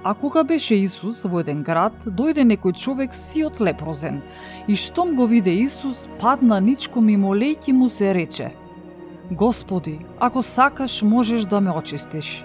А 0.05 0.15
кога 0.15 0.45
беше 0.45 0.75
Исус 0.75 1.23
во 1.25 1.45
еден 1.45 1.61
град, 1.63 1.93
дојде 2.09 2.49
некој 2.49 2.73
човек 2.73 3.15
сиот 3.15 3.61
лепрозен, 3.61 4.23
и 4.69 4.77
штом 4.77 5.15
го 5.15 5.27
виде 5.27 5.53
Исус, 5.53 6.09
падна 6.21 6.61
ничко 6.61 7.01
мимо 7.01 7.37
лејки 7.37 7.73
му 7.73 7.89
се 7.89 8.15
рече– 8.15 8.55
Господи, 9.33 9.99
ако 10.21 10.43
сакаш, 10.43 11.03
можеш 11.03 11.43
да 11.43 11.61
ме 11.61 11.71
очистиш. 11.71 12.45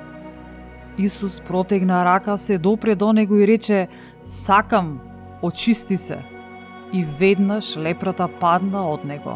Исус 0.98 1.42
протегна 1.42 2.06
рака, 2.06 2.38
се 2.38 2.58
допре 2.58 2.96
до 2.96 3.14
него 3.14 3.36
и 3.36 3.48
рече, 3.48 3.88
сакам, 4.26 5.00
очисти 5.42 5.98
се. 5.98 6.24
И 6.94 7.06
веднаш 7.20 7.78
лепрата 7.78 8.30
падна 8.40 8.88
од 8.88 9.04
него. 9.04 9.36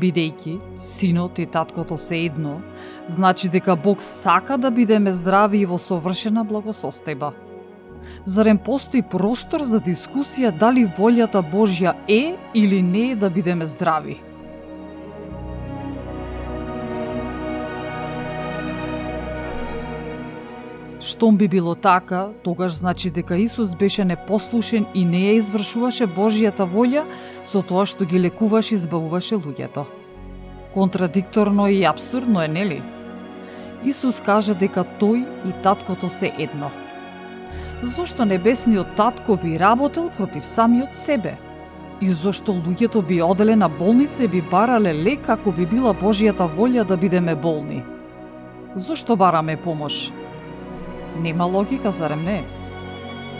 Бидејќи 0.00 0.56
синот 0.80 1.38
и 1.38 1.46
таткото 1.46 1.98
се 2.00 2.16
едно, 2.16 2.60
значи 3.06 3.48
дека 3.48 3.76
Бог 3.76 4.02
сака 4.02 4.58
да 4.58 4.70
бидеме 4.70 5.12
здрави 5.12 5.60
и 5.60 5.66
во 5.68 5.78
совршена 5.78 6.48
благосостојба. 6.48 7.32
Зарем 8.24 8.58
постои 8.58 9.02
простор 9.02 9.62
за 9.62 9.84
дискусија 9.84 10.50
дали 10.50 10.88
волјата 10.98 11.44
Божја 11.44 11.92
е 12.08 12.36
или 12.54 12.82
не 12.82 13.10
е 13.12 13.16
да 13.16 13.30
бидеме 13.30 13.64
здрави? 13.64 14.22
Штом 21.04 21.36
би 21.36 21.48
било 21.48 21.74
така, 21.74 22.28
тогаш 22.42 22.72
значи 22.72 23.10
дека 23.10 23.36
Исус 23.36 23.74
беше 23.74 24.04
непослушен 24.04 24.86
и 24.94 25.04
не 25.04 25.20
ја 25.20 25.34
извршуваше 25.36 26.06
Божијата 26.08 26.64
волја 26.64 27.04
со 27.44 27.60
тоа 27.60 27.84
што 27.84 28.08
ги 28.08 28.16
лекуваше 28.16 28.72
и 28.72 28.78
избавуваше 28.80 29.36
луѓето. 29.36 29.84
Контрадикторно 30.72 31.68
и 31.68 31.84
абсурдно 31.84 32.40
е, 32.40 32.48
нели? 32.48 32.80
Исус 33.84 34.22
кажа 34.24 34.56
дека 34.56 34.86
тој 35.00 35.28
и 35.44 35.52
таткото 35.62 36.08
се 36.08 36.32
едно. 36.38 36.72
Зошто 37.82 38.24
небесниот 38.24 38.96
татко 38.96 39.36
би 39.36 39.58
работел 39.60 40.10
против 40.16 40.46
самиот 40.46 40.94
себе? 40.94 41.36
И 42.00 42.12
зошто 42.12 42.52
луѓето 42.52 43.04
би 43.04 43.20
оделе 43.22 43.56
на 43.56 43.68
болница 43.68 44.24
и 44.24 44.28
би 44.28 44.40
барале 44.40 44.94
лек 44.94 45.28
ако 45.28 45.52
би 45.52 45.66
била 45.66 45.92
Божијата 45.92 46.48
волја 46.48 46.84
да 46.84 46.96
бидеме 46.96 47.36
болни? 47.36 47.84
Зошто 48.74 49.16
бараме 49.16 49.56
помош? 49.56 50.23
Нема 51.20 51.44
логика, 51.44 51.90
зарем 51.90 52.24
не? 52.24 52.42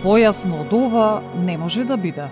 Појасно 0.04 0.60
од 0.62 0.72
ова 0.72 1.22
не 1.34 1.56
може 1.58 1.84
да 1.84 1.96
биде. 1.96 2.28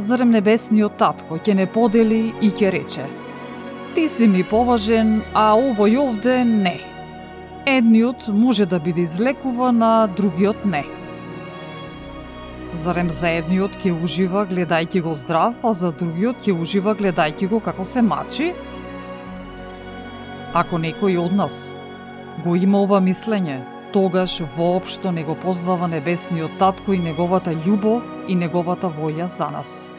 Зарем 0.00 0.30
небесниот 0.32 0.96
татко 1.00 1.38
ќе 1.38 1.54
не 1.54 1.66
подели 1.66 2.32
и 2.40 2.50
ќе 2.50 2.70
рече 2.72 3.04
Ти 3.94 4.08
си 4.08 4.26
ми 4.26 4.44
поважен, 4.44 5.20
а 5.34 5.52
овој 5.58 5.98
овде 5.98 6.44
не. 6.44 6.78
Едниот 7.66 8.28
може 8.28 8.66
да 8.66 8.78
биде 8.78 9.02
излекуван, 9.02 9.82
а 9.82 10.06
другиот 10.06 10.64
не. 10.64 10.84
Зарем 12.72 13.08
за 13.10 13.26
едниот 13.34 13.72
ќе 13.82 13.90
ужива 13.90 14.44
гледајќи 14.46 15.00
го 15.02 15.10
здрав, 15.18 15.56
а 15.66 15.72
за 15.74 15.90
другиот 15.90 16.44
ќе 16.46 16.54
ужива 16.54 16.94
гледајќи 16.94 17.48
го 17.50 17.58
како 17.60 17.84
се 17.84 18.02
мачи? 18.02 18.52
Ако 20.54 20.78
некој 20.78 21.18
од 21.18 21.34
нас 21.34 21.56
го 22.44 22.54
има 22.54 22.78
ова 22.86 23.00
мислење, 23.02 23.58
тогаш 23.92 24.36
воопшто 24.56 25.10
не 25.10 25.24
го 25.26 25.34
познава 25.34 25.88
небесниот 25.90 26.54
татко 26.62 26.94
и 26.94 27.02
неговата 27.02 27.50
љубов 27.50 28.06
и 28.28 28.38
неговата 28.38 28.86
воја 28.86 29.26
за 29.26 29.50
нас. 29.50 29.90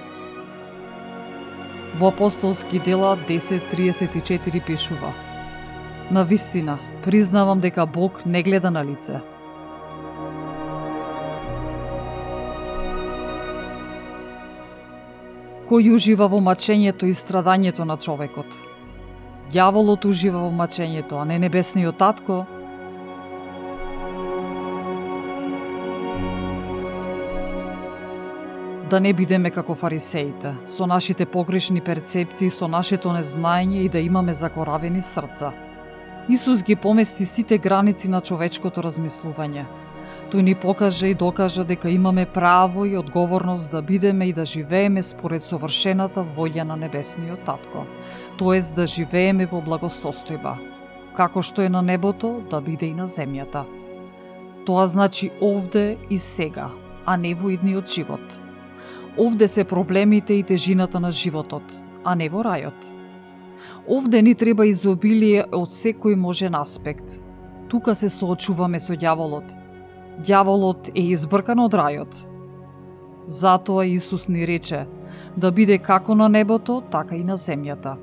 Во 1.99 2.07
апостолски 2.07 2.79
дела 2.79 3.17
10.34 3.27 4.63
пишува 4.63 5.11
На 6.09 6.23
вистина, 6.23 6.79
признавам 7.03 7.59
дека 7.59 7.85
Бог 7.85 8.25
не 8.25 8.43
гледа 8.43 8.71
на 8.71 8.85
лице, 8.85 9.19
кој 15.71 15.93
ужива 15.95 16.25
во 16.27 16.41
мачењето 16.43 17.07
и 17.07 17.13
страдањето 17.15 17.85
на 17.87 17.95
човекот. 17.95 18.47
Дјаволот 19.53 20.03
ужива 20.03 20.41
во 20.43 20.49
мачењето, 20.51 21.15
а 21.15 21.23
не 21.25 21.37
небесниот 21.39 21.95
татко. 21.95 22.41
Да 28.91 28.99
не 28.99 29.13
бидеме 29.15 29.47
како 29.55 29.75
фарисеите, 29.75 30.51
со 30.67 30.85
нашите 30.85 31.25
погрешни 31.25 31.79
перцепции, 31.79 32.49
со 32.51 32.67
нашето 32.67 33.15
незнаење 33.15 33.85
и 33.85 33.89
да 33.89 34.03
имаме 34.03 34.33
закоравени 34.33 35.01
срца. 35.01 35.53
Исус 36.27 36.63
ги 36.63 36.75
помести 36.75 37.25
сите 37.25 37.57
граници 37.57 38.09
на 38.09 38.19
човечкото 38.21 38.83
размислување. 38.83 39.65
Тој 40.31 40.41
ни 40.47 40.53
покаже 40.55 41.09
и 41.11 41.13
докажа 41.13 41.65
дека 41.67 41.89
имаме 41.91 42.25
право 42.25 42.85
и 42.85 42.95
одговорност 42.97 43.71
да 43.71 43.81
бидеме 43.81 44.25
и 44.29 44.33
да 44.33 44.45
живееме 44.45 45.03
според 45.03 45.43
совршената 45.43 46.23
волја 46.23 46.63
на 46.63 46.77
Небесниот 46.79 47.43
Татко, 47.43 47.83
тоест 48.39 48.75
да 48.75 48.87
живееме 48.87 49.45
во 49.45 49.59
благосостојба, 49.59 50.55
како 51.19 51.43
што 51.43 51.67
е 51.67 51.69
на 51.69 51.81
небото, 51.81 52.39
да 52.47 52.61
биде 52.61 52.87
и 52.87 52.95
на 52.95 53.11
земјата. 53.11 53.65
Тоа 54.65 54.87
значи 54.87 55.31
овде 55.41 55.97
и 56.09 56.19
сега, 56.19 56.69
а 57.05 57.17
не 57.17 57.35
во 57.35 57.51
идниот 57.51 57.91
живот. 57.91 58.23
Овде 59.19 59.47
се 59.47 59.67
проблемите 59.67 60.33
и 60.33 60.43
тежината 60.43 60.99
на 60.99 61.11
животот, 61.11 61.63
а 62.05 62.15
не 62.15 62.29
во 62.29 62.39
рајот. 62.47 62.87
Овде 63.87 64.21
ни 64.21 64.35
треба 64.35 64.63
изобилие 64.65 65.43
од 65.51 65.75
секој 65.75 66.15
можен 66.15 66.55
аспект. 66.55 67.19
Тука 67.67 67.95
се 67.95 68.07
соочуваме 68.07 68.79
со 68.79 68.95
ѓаволот. 68.95 69.60
Дјаволот 70.19 70.91
е 70.95 71.11
избркан 71.15 71.59
од 71.59 71.73
рајот. 71.73 72.15
Затоа 73.25 73.85
Исус 73.85 74.27
ни 74.27 74.45
рече 74.47 74.85
да 75.37 75.51
биде 75.51 75.77
како 75.77 76.15
на 76.15 76.27
небото, 76.29 76.81
така 76.91 77.15
и 77.15 77.23
на 77.23 77.37
земјата. 77.37 77.95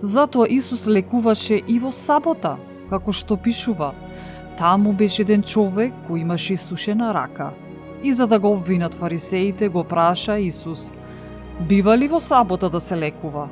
Затоа 0.00 0.46
Исус 0.48 0.86
лекуваше 0.86 1.62
и 1.66 1.78
во 1.78 1.92
сабота, 1.92 2.56
како 2.90 3.12
што 3.12 3.36
пишува. 3.36 3.92
Таму 4.58 4.92
беше 4.92 5.22
еден 5.22 5.42
човек 5.42 5.92
кој 6.08 6.22
имаше 6.22 6.56
сушена 6.56 7.12
рака. 7.14 7.52
И 8.02 8.12
за 8.12 8.26
да 8.26 8.38
го 8.38 8.52
обвинат 8.52 8.94
фарисеите, 8.94 9.68
го 9.68 9.84
праша 9.84 10.38
Исус, 10.38 10.92
бива 11.68 11.96
ли 11.98 12.08
во 12.08 12.20
сабота 12.20 12.70
да 12.70 12.80
се 12.80 12.96
лекува? 12.96 13.48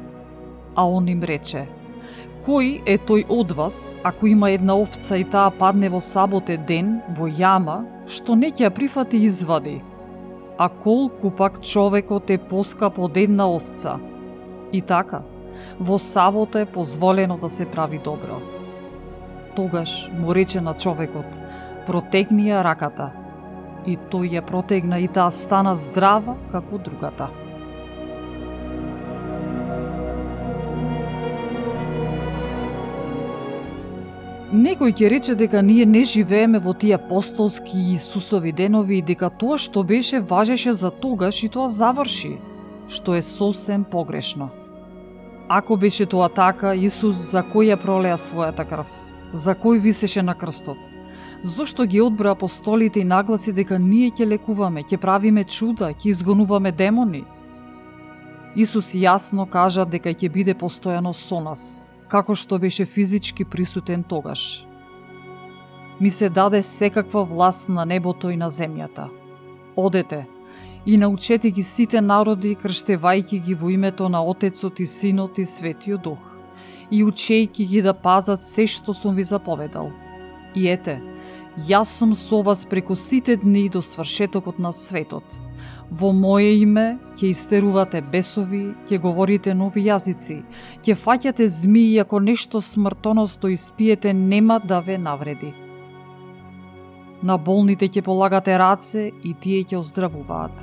А 0.74 0.87
он 0.87 1.09
им 1.09 1.22
рече, 1.22 1.66
Кој 2.51 2.81
е 2.83 2.97
тој 3.07 3.29
од 3.31 3.53
вас, 3.55 3.77
ако 4.03 4.27
има 4.27 4.49
една 4.51 4.75
овца 4.75 5.15
и 5.15 5.23
таа 5.23 5.53
падне 5.55 5.87
во 5.87 6.01
саботе 6.03 6.57
ден, 6.67 6.97
во 7.15 7.29
јама, 7.31 7.77
што 8.11 8.35
не 8.35 8.49
ќе 8.51 8.65
ја 8.65 8.71
прифати 8.75 9.21
извади? 9.23 9.77
А 10.59 10.67
колку 10.67 11.31
пак 11.31 11.61
човекот 11.63 12.33
е 12.35 12.41
поскап 12.51 12.99
од 12.99 13.21
една 13.23 13.47
овца? 13.47 13.93
И 14.73 14.81
така, 14.83 15.21
во 15.79 15.99
сабота 16.03 16.65
е 16.65 16.67
позволено 16.67 17.37
да 17.39 17.49
се 17.49 17.69
прави 17.71 18.01
добро. 18.03 18.41
Тогаш 19.55 20.11
му 20.19 20.35
рече 20.35 20.61
на 20.61 20.75
човекот, 20.75 21.39
протегни 21.87 22.51
ја 22.51 22.65
раката. 22.67 23.13
И 23.87 23.95
тој 23.95 24.27
ја 24.41 24.43
протегна 24.43 24.99
и 24.99 25.07
таа 25.07 25.31
стана 25.31 25.77
здрава 25.79 26.35
како 26.51 26.83
другата. 26.83 27.31
Некој 34.51 34.91
ќе 34.91 35.09
рече 35.09 35.35
дека 35.39 35.61
ние 35.63 35.85
не 35.87 36.01
живееме 36.03 36.59
во 36.59 36.73
тие 36.75 36.97
апостолски 36.97 37.79
и 37.79 37.93
Исусови 37.95 38.51
денови 38.51 38.97
и 38.99 39.03
дека 39.03 39.29
тоа 39.31 39.59
што 39.63 39.85
беше 39.87 40.19
важеше 40.19 40.73
за 40.73 40.91
тогаш 40.91 41.45
и 41.47 41.49
тоа 41.49 41.69
заврши, 41.71 42.33
што 42.89 43.15
е 43.15 43.23
сосем 43.23 43.85
погрешно. 43.85 44.49
Ако 45.49 45.77
беше 45.77 46.07
тоа 46.07 46.29
така, 46.29 46.75
Исус 46.75 47.15
за 47.31 47.45
кој 47.47 47.71
ја 47.71 47.77
пролеа 47.79 48.17
својата 48.19 48.67
крв? 48.67 48.91
За 49.33 49.55
кој 49.55 49.79
висеше 49.79 50.23
на 50.23 50.35
крстот? 50.35 50.79
Зошто 51.43 51.87
ги 51.87 52.01
одбра 52.03 52.35
апостолите 52.35 53.01
и 53.01 53.05
нагласи 53.05 53.53
дека 53.53 53.79
ние 53.79 54.11
ќе 54.11 54.27
лекуваме, 54.27 54.83
ќе 54.83 54.99
правиме 54.99 55.45
чуда, 55.45 55.95
ќе 55.95 56.11
изгонуваме 56.11 56.73
демони? 56.73 57.23
Исус 58.57 58.91
јасно 58.99 59.47
кажа 59.47 59.87
дека 59.87 60.11
ќе 60.11 60.27
биде 60.29 60.55
постојано 60.59 61.15
со 61.15 61.39
нас, 61.39 61.87
како 62.11 62.35
што 62.35 62.59
беше 62.59 62.85
физички 62.85 63.44
присутен 63.44 64.03
тогаш. 64.03 64.66
Ми 66.01 66.11
се 66.11 66.29
даде 66.29 66.62
секаква 66.62 67.25
власт 67.25 67.68
на 67.68 67.85
небото 67.87 68.31
и 68.31 68.37
на 68.37 68.51
земјата. 68.51 69.09
Одете 69.77 70.27
и 70.87 70.96
научете 70.96 71.51
ги 71.51 71.62
сите 71.62 72.01
народи, 72.01 72.57
крштевајки 72.57 73.40
ги 73.44 73.55
во 73.55 73.70
името 73.70 74.09
на 74.09 74.25
Отецот 74.25 74.81
и 74.81 74.87
Синот 74.87 75.38
и 75.38 75.44
Светиот 75.44 76.03
Дух, 76.03 76.18
и 76.90 77.05
учејки 77.05 77.66
ги 77.68 77.83
да 77.83 77.94
пазат 77.94 78.42
се 78.42 78.66
што 78.66 78.94
сум 78.94 79.14
ви 79.14 79.25
заповедал. 79.25 79.92
И 80.55 80.66
ете, 80.68 80.99
јас 81.68 81.92
сум 82.01 82.14
со 82.14 82.42
вас 82.42 82.64
преку 82.64 82.96
сите 82.96 83.37
дни 83.37 83.68
до 83.68 83.83
свршетокот 83.83 84.59
на 84.59 84.73
светот. 84.73 85.25
Во 85.90 86.12
моје 86.14 86.53
име 86.62 86.85
ќе 87.18 87.33
истерувате 87.33 87.98
бесови, 88.12 88.76
ќе 88.87 89.00
говорите 89.03 89.55
нови 89.59 89.83
јазици, 89.88 90.37
ќе 90.87 90.94
фаќате 90.94 91.48
змии 91.50 91.96
ако 91.98 92.20
нешто 92.22 92.61
смртоносто 92.62 93.48
испиете 93.50 94.12
нема 94.14 94.61
да 94.62 94.79
ве 94.87 94.98
навреди. 94.98 95.50
На 97.22 97.37
болните 97.37 97.88
ќе 97.88 98.05
полагате 98.07 98.55
раце 98.59 99.11
и 99.11 99.35
тие 99.35 99.64
ќе 99.64 99.81
оздравуваат. 99.81 100.62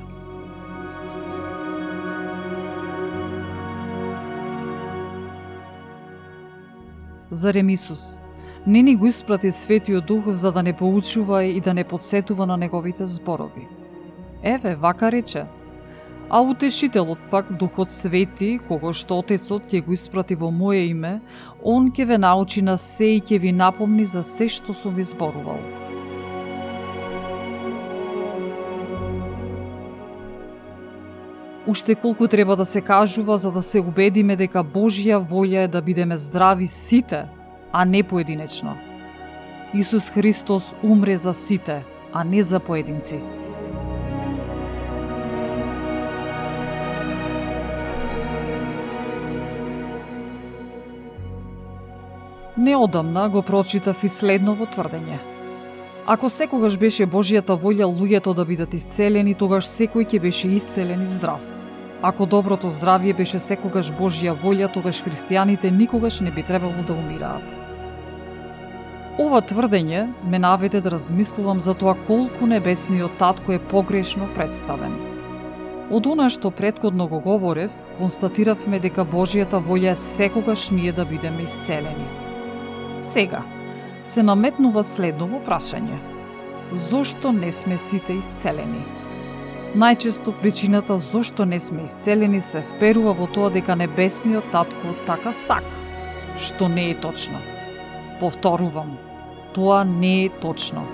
Зарем 7.29 7.69
Исус 7.69 8.21
не 8.65 8.83
ни 8.83 8.95
го 8.95 9.07
испрати 9.07 9.51
Светиот 9.51 10.05
Дух 10.05 10.27
за 10.27 10.51
да 10.51 10.63
не 10.63 10.73
поучува 10.73 11.43
и 11.43 11.59
да 11.61 11.73
не 11.73 11.83
подсетува 11.83 12.45
на 12.45 12.57
неговите 12.57 13.07
зборови. 13.07 13.67
Еве, 14.43 14.75
вака 14.75 15.11
рече. 15.11 15.45
А 16.29 16.41
утешителот 16.41 17.19
пак, 17.31 17.57
Духот 17.57 17.91
Свети, 17.91 18.59
кого 18.67 18.91
што 18.91 19.21
Отецот 19.23 19.71
ќе 19.71 19.79
го 19.85 19.95
испрати 19.95 20.35
во 20.35 20.51
моје 20.51 20.89
име, 20.91 21.21
Он 21.63 21.87
ќе 21.87 22.05
ве 22.05 22.17
научи 22.17 22.61
на 22.61 22.75
се 22.77 23.15
и 23.15 23.21
ќе 23.21 23.39
ви 23.39 23.51
напомни 23.51 24.05
за 24.05 24.23
се 24.23 24.47
што 24.51 24.73
сум 24.73 24.95
ви 24.95 25.07
зборувал. 25.07 25.59
Уште 31.67 31.95
колку 31.95 32.27
треба 32.27 32.55
да 32.55 32.65
се 32.65 32.81
кажува 32.81 33.37
за 33.37 33.51
да 33.51 33.61
се 33.61 33.79
убедиме 33.79 34.35
дека 34.35 34.63
Божја 34.63 35.23
волја 35.23 35.63
е 35.63 35.67
да 35.67 35.81
бидеме 35.81 36.17
здрави 36.17 36.67
сите, 36.67 37.25
а 37.71 37.85
не 37.85 38.03
поединечно. 38.03 38.77
Исус 39.73 40.09
Христос 40.09 40.73
умре 40.83 41.17
за 41.17 41.33
сите, 41.33 41.83
а 42.13 42.23
не 42.23 42.43
за 42.43 42.59
поединци. 42.59 43.19
Неодамна 52.57 53.29
го 53.29 53.41
прочитав 53.41 54.03
и 54.03 54.09
следново 54.09 54.65
тврдење. 54.65 55.19
Ако 56.09 56.29
секогаш 56.29 56.77
беше 56.77 57.05
Божијата 57.05 57.53
волја 57.53 57.85
луѓето 57.85 58.33
да 58.33 58.45
бидат 58.45 58.73
исцелени, 58.73 59.35
тогаш 59.37 59.67
секој 59.69 60.07
ќе 60.09 60.21
беше 60.21 60.47
исцелен 60.47 61.03
и 61.03 61.07
здрав. 61.07 61.43
Ако 62.01 62.25
доброто 62.25 62.71
здравје 62.73 63.13
беше 63.17 63.39
секогаш 63.39 63.91
Божја 63.93 64.33
волја, 64.33 64.73
тогаш 64.73 65.03
христијаните 65.05 65.69
никогаш 65.69 66.19
не 66.21 66.31
би 66.31 66.43
требало 66.43 66.81
да 66.87 66.93
умираат. 66.93 67.57
Ова 69.21 69.41
тврдење 69.41 70.07
ме 70.23 70.39
наведе 70.39 70.81
да 70.81 70.91
размислувам 70.91 71.59
за 71.59 71.73
тоа 71.73 71.93
колку 72.07 72.47
небесниот 72.47 73.17
татко 73.17 73.53
е 73.53 73.59
погрешно 73.59 74.29
представен. 74.35 74.97
Од 75.91 76.07
она 76.09 76.29
што 76.29 76.49
предходно 76.51 77.07
го 77.07 77.19
говорев, 77.19 77.71
констатиравме 77.97 78.79
дека 78.79 79.05
Божијата 79.05 79.61
волја 79.61 79.93
е 79.93 79.95
секогаш 79.95 80.69
ние 80.71 80.91
да 80.91 81.05
бидеме 81.05 81.43
исцелени. 81.43 82.26
Сега, 82.97 83.43
се 84.03 84.23
наметнува 84.23 84.81
следново 84.83 85.37
прашање. 85.45 85.97
Зошто 86.73 87.31
не 87.31 87.51
сме 87.51 87.77
сите 87.77 88.15
исцелени? 88.17 88.81
Најчесто 89.77 90.33
причината 90.41 90.97
зошто 90.97 91.45
не 91.45 91.59
сме 91.59 91.83
исцелени 91.85 92.41
се 92.41 92.63
вперува 92.65 93.13
во 93.13 93.27
тоа 93.29 93.51
дека 93.53 93.75
небесниот 93.77 94.49
татко 94.51 94.95
така 95.05 95.33
сак, 95.33 95.67
што 96.41 96.69
не 96.73 96.89
е 96.91 96.95
точно. 96.97 97.37
Повторувам, 98.19 98.97
тоа 99.53 99.83
не 99.85 100.25
е 100.25 100.29
точно. 100.41 100.87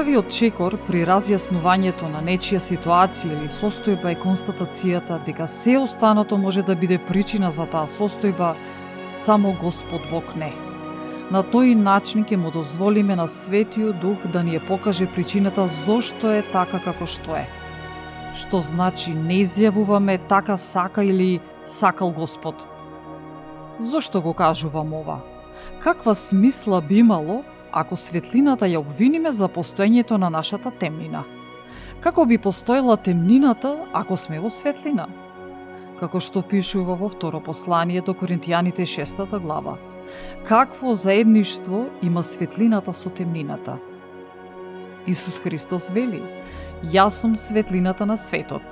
Првиот 0.00 0.30
чекор 0.32 0.78
при 0.86 1.02
разјаснувањето 1.04 2.06
на 2.08 2.22
нечија 2.24 2.56
ситуација 2.64 3.34
или 3.34 3.50
состојба 3.52 4.14
е 4.14 4.16
констатацијата 4.22 5.18
дека 5.26 5.44
се 5.44 5.74
останато 5.76 6.38
може 6.40 6.62
да 6.64 6.72
биде 6.74 6.96
причина 7.08 7.50
за 7.52 7.66
таа 7.68 7.84
состојба, 7.84 8.54
само 9.12 9.52
Господ 9.60 10.00
Бог 10.10 10.24
не. 10.40 10.48
На 11.30 11.42
тој 11.44 11.74
начин 11.76 12.24
ќе 12.24 12.40
му 12.40 12.48
дозволиме 12.50 13.16
на 13.16 13.28
Светиот 13.28 14.00
Дух 14.00 14.24
да 14.32 14.40
ни 14.40 14.56
ја 14.56 14.64
покаже 14.70 15.04
причината 15.04 15.68
зошто 15.68 16.32
е 16.32 16.40
така 16.48 16.80
како 16.80 17.04
што 17.04 17.36
е. 17.36 17.44
Што 18.32 18.64
значи 18.64 19.12
не 19.12 19.42
изјавуваме 19.44 20.16
така 20.32 20.56
сака 20.56 21.04
или 21.04 21.42
сакал 21.66 22.16
Господ. 22.16 22.56
Зошто 23.78 24.22
го 24.22 24.32
кажувам 24.32 24.94
ова? 24.94 25.20
Каква 25.84 26.14
смисла 26.14 26.80
би 26.80 27.04
имало 27.04 27.42
ако 27.72 27.96
светлината 27.96 28.66
ја 28.66 28.78
обвиниме 28.78 29.32
за 29.32 29.48
постоењето 29.48 30.18
на 30.18 30.30
нашата 30.30 30.70
темнина? 30.70 31.24
Како 32.00 32.24
би 32.26 32.38
постоела 32.38 32.96
темнината 32.96 33.76
ако 33.92 34.16
сме 34.16 34.40
во 34.40 34.50
светлина? 34.50 35.08
како 36.00 36.20
што 36.24 36.40
пишува 36.40 36.96
во 36.96 37.10
второ 37.12 37.42
послание 37.44 38.00
до 38.00 38.14
Коринтијаните 38.16 38.86
6 38.88 39.36
глава. 39.44 39.76
Какво 40.48 40.94
заедништво 40.94 41.84
има 42.02 42.24
светлината 42.24 42.94
со 42.94 43.10
темнината? 43.10 43.76
Исус 45.06 45.38
Христос 45.44 45.90
вели, 45.90 46.22
Јас 46.80 47.20
сум 47.20 47.36
светлината 47.36 48.06
на 48.08 48.16
светот, 48.16 48.64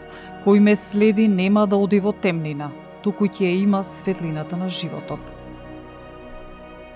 кој 0.45 0.61
ме 0.65 0.77
следи 0.77 1.29
нема 1.29 1.67
да 1.67 1.77
оди 1.77 2.01
во 2.01 2.13
темнина, 2.13 2.71
туку 3.05 3.29
ќе 3.29 3.53
има 3.61 3.83
светлината 3.85 4.57
на 4.57 4.69
животот. 4.69 5.37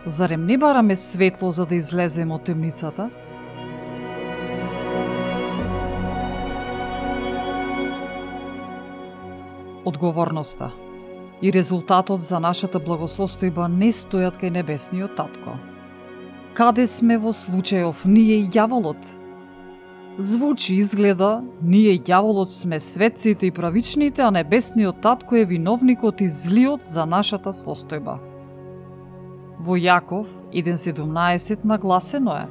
Зарем 0.07 0.47
не 0.47 0.59
бараме 0.59 0.97
светло 0.97 1.51
за 1.51 1.67
да 1.67 1.75
излеземе 1.75 2.35
од 2.35 2.43
темницата? 2.43 3.11
Одговорноста 9.85 10.73
и 11.43 11.53
резултатот 11.53 12.21
за 12.21 12.41
нашата 12.43 12.81
благосостојба 12.83 13.69
не 13.71 13.93
стојат 13.95 14.43
кај 14.43 14.51
небесниот 14.59 15.15
татко. 15.15 15.55
Каде 16.55 16.87
сме 16.87 17.19
во 17.19 17.31
случајов 17.31 18.03
ние 18.05 18.43
и 18.43 18.51
јаволот? 18.51 18.99
Звучи 20.19 20.83
изгледа, 20.83 21.45
ние 21.63 21.95
јаволот 21.95 22.51
сме 22.51 22.81
светците 22.81 23.47
и 23.47 23.55
правичните, 23.55 24.23
а 24.23 24.35
небесниот 24.35 25.01
татко 25.01 25.37
е 25.37 25.45
виновникот 25.45 26.21
и 26.21 26.29
злиот 26.29 26.83
за 26.83 27.07
нашата 27.07 27.55
слостојба. 27.55 28.32
Во 29.63 29.77
Јаков 29.79 30.27
1.17 30.51 31.61
нагласено 31.63 32.33
е 32.35 32.47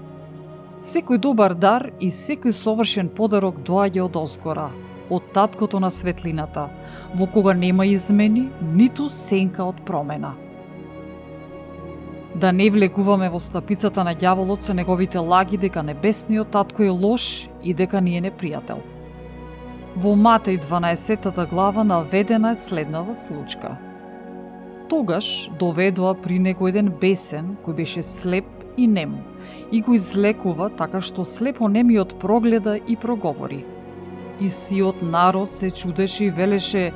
Секој 0.79 1.19
добар 1.19 1.51
дар 1.53 1.89
и 1.99 2.07
секој 2.07 2.55
совршен 2.55 3.09
подарок 3.17 3.57
доаѓа 3.67 4.05
од 4.05 4.15
озгора, 4.21 4.69
од 5.11 5.27
таткото 5.35 5.81
на 5.83 5.89
светлината, 5.91 6.69
во 7.13 7.27
кога 7.27 7.53
нема 7.53 7.85
измени, 7.85 8.45
ниту 8.61 9.09
сенка 9.09 9.67
од 9.67 9.83
промена. 9.85 10.31
Да 12.33 12.55
не 12.55 12.69
влегуваме 12.71 13.29
во 13.29 13.43
стапицата 13.43 14.07
на 14.07 14.15
ѓаволот 14.15 14.63
со 14.63 14.73
неговите 14.73 15.19
лаги 15.19 15.59
дека 15.59 15.83
небесниот 15.83 16.55
татко 16.55 16.87
е 16.87 16.95
лош 16.95 17.49
и 17.61 17.75
дека 17.75 17.99
ни 17.99 18.15
е 18.15 18.25
непријател. 18.31 18.79
Во 19.99 20.15
Матеј 20.15 20.63
12 20.63 21.47
глава 21.51 21.83
наведена 21.83 22.55
е 22.55 22.55
следнава 22.55 23.15
случка. 23.15 23.90
Тогаш 24.91 25.49
доведува 25.59 26.13
при 26.19 26.39
него 26.39 26.67
еден 26.67 26.91
бесен 27.01 27.55
кој 27.65 27.79
беше 27.79 28.03
слеп 28.03 28.47
и 28.77 28.87
нем 28.87 29.21
и 29.71 29.79
го 29.81 29.95
излекува 29.95 30.67
така 30.69 30.99
што 30.99 31.23
слепо 31.23 31.71
немиот 31.71 32.17
прогледа 32.19 32.75
и 32.87 32.99
проговори– 32.99 33.63
и 34.41 34.49
сиот 34.49 35.01
народ 35.01 35.53
се 35.53 35.71
чудеше 35.71 36.25
и 36.25 36.29
велеше 36.29 36.91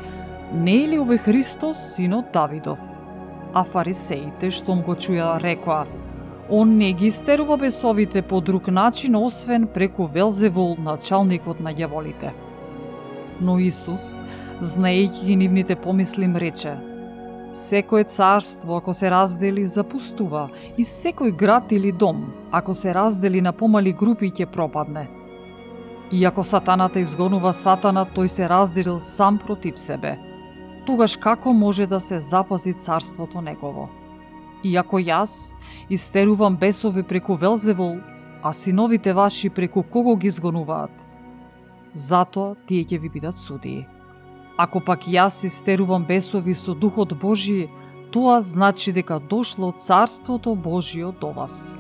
не 0.53 0.84
е 0.84 0.88
ли 0.88 0.97
овој 0.97 1.21
Христос 1.21 1.77
синот 1.95 2.31
Давидов? 2.34 2.79
А 3.53 3.63
фарисеите, 3.63 4.49
што 4.51 4.75
го 4.81 4.95
чуја, 4.97 5.38
рекоа, 5.41 5.86
Он 6.49 6.77
не 6.77 6.91
ги 6.93 7.10
стерува 7.12 7.58
бесовите 7.58 8.21
по 8.21 8.41
друг 8.41 8.67
начин, 8.67 9.15
освен 9.15 9.67
преку 9.67 10.05
Велзевул, 10.05 10.75
началникот 10.77 11.60
на 11.60 11.73
јаволите. 11.73 12.34
Но 13.41 13.58
Исус, 13.60 14.21
знаејќи 14.62 15.25
ги 15.25 15.36
нивните 15.36 15.75
помисли, 15.75 16.27
рече, 16.27 16.77
Секој 17.55 18.03
царство, 18.03 18.75
ако 18.75 18.93
се 18.93 19.07
раздели, 19.07 19.63
запустува, 19.67 20.49
и 20.77 20.83
секој 20.83 21.31
град 21.31 21.71
или 21.71 21.91
дом, 21.91 22.33
ако 22.51 22.75
се 22.75 22.91
раздели 22.93 23.39
на 23.41 23.53
помали 23.55 23.93
групи, 23.95 24.27
ќе 24.27 24.45
пропадне. 24.51 25.07
Иако 26.11 26.43
сатаната 26.43 26.99
изгонува 26.99 27.53
сатана, 27.55 28.03
тој 28.05 28.27
се 28.27 28.49
разделил 28.51 28.99
сам 28.99 29.39
против 29.39 29.79
себе. 29.79 30.17
Тогаш 30.85 31.15
како 31.15 31.53
може 31.53 31.87
да 31.87 31.99
се 31.99 32.19
запази 32.19 32.73
царството 32.73 33.41
негово? 33.41 33.87
Иако 34.63 34.99
јас 34.99 35.55
истерувам 35.89 36.57
бесови 36.57 37.03
преку 37.03 37.39
Велзевол, 37.39 37.97
а 38.43 38.53
синовите 38.53 39.13
ваши 39.13 39.49
преку 39.49 39.83
кого 39.83 40.17
ги 40.17 40.27
изгонуваат? 40.27 41.07
Затоа 41.93 42.55
тие 42.67 42.83
ќе 42.83 42.99
ви 42.99 43.09
бидат 43.09 43.37
судии. 43.39 43.87
Ако 44.57 44.79
пак 44.79 45.03
јас 45.03 45.43
истерувам 45.43 46.05
бесови 46.07 46.53
со 46.55 46.73
Духот 46.73 47.11
Божи, 47.19 47.67
тоа 48.11 48.39
значи 48.41 48.93
дека 48.95 49.19
дошло 49.19 49.71
Царството 49.71 50.55
Божио 50.55 51.11
до 51.11 51.31
вас. 51.31 51.79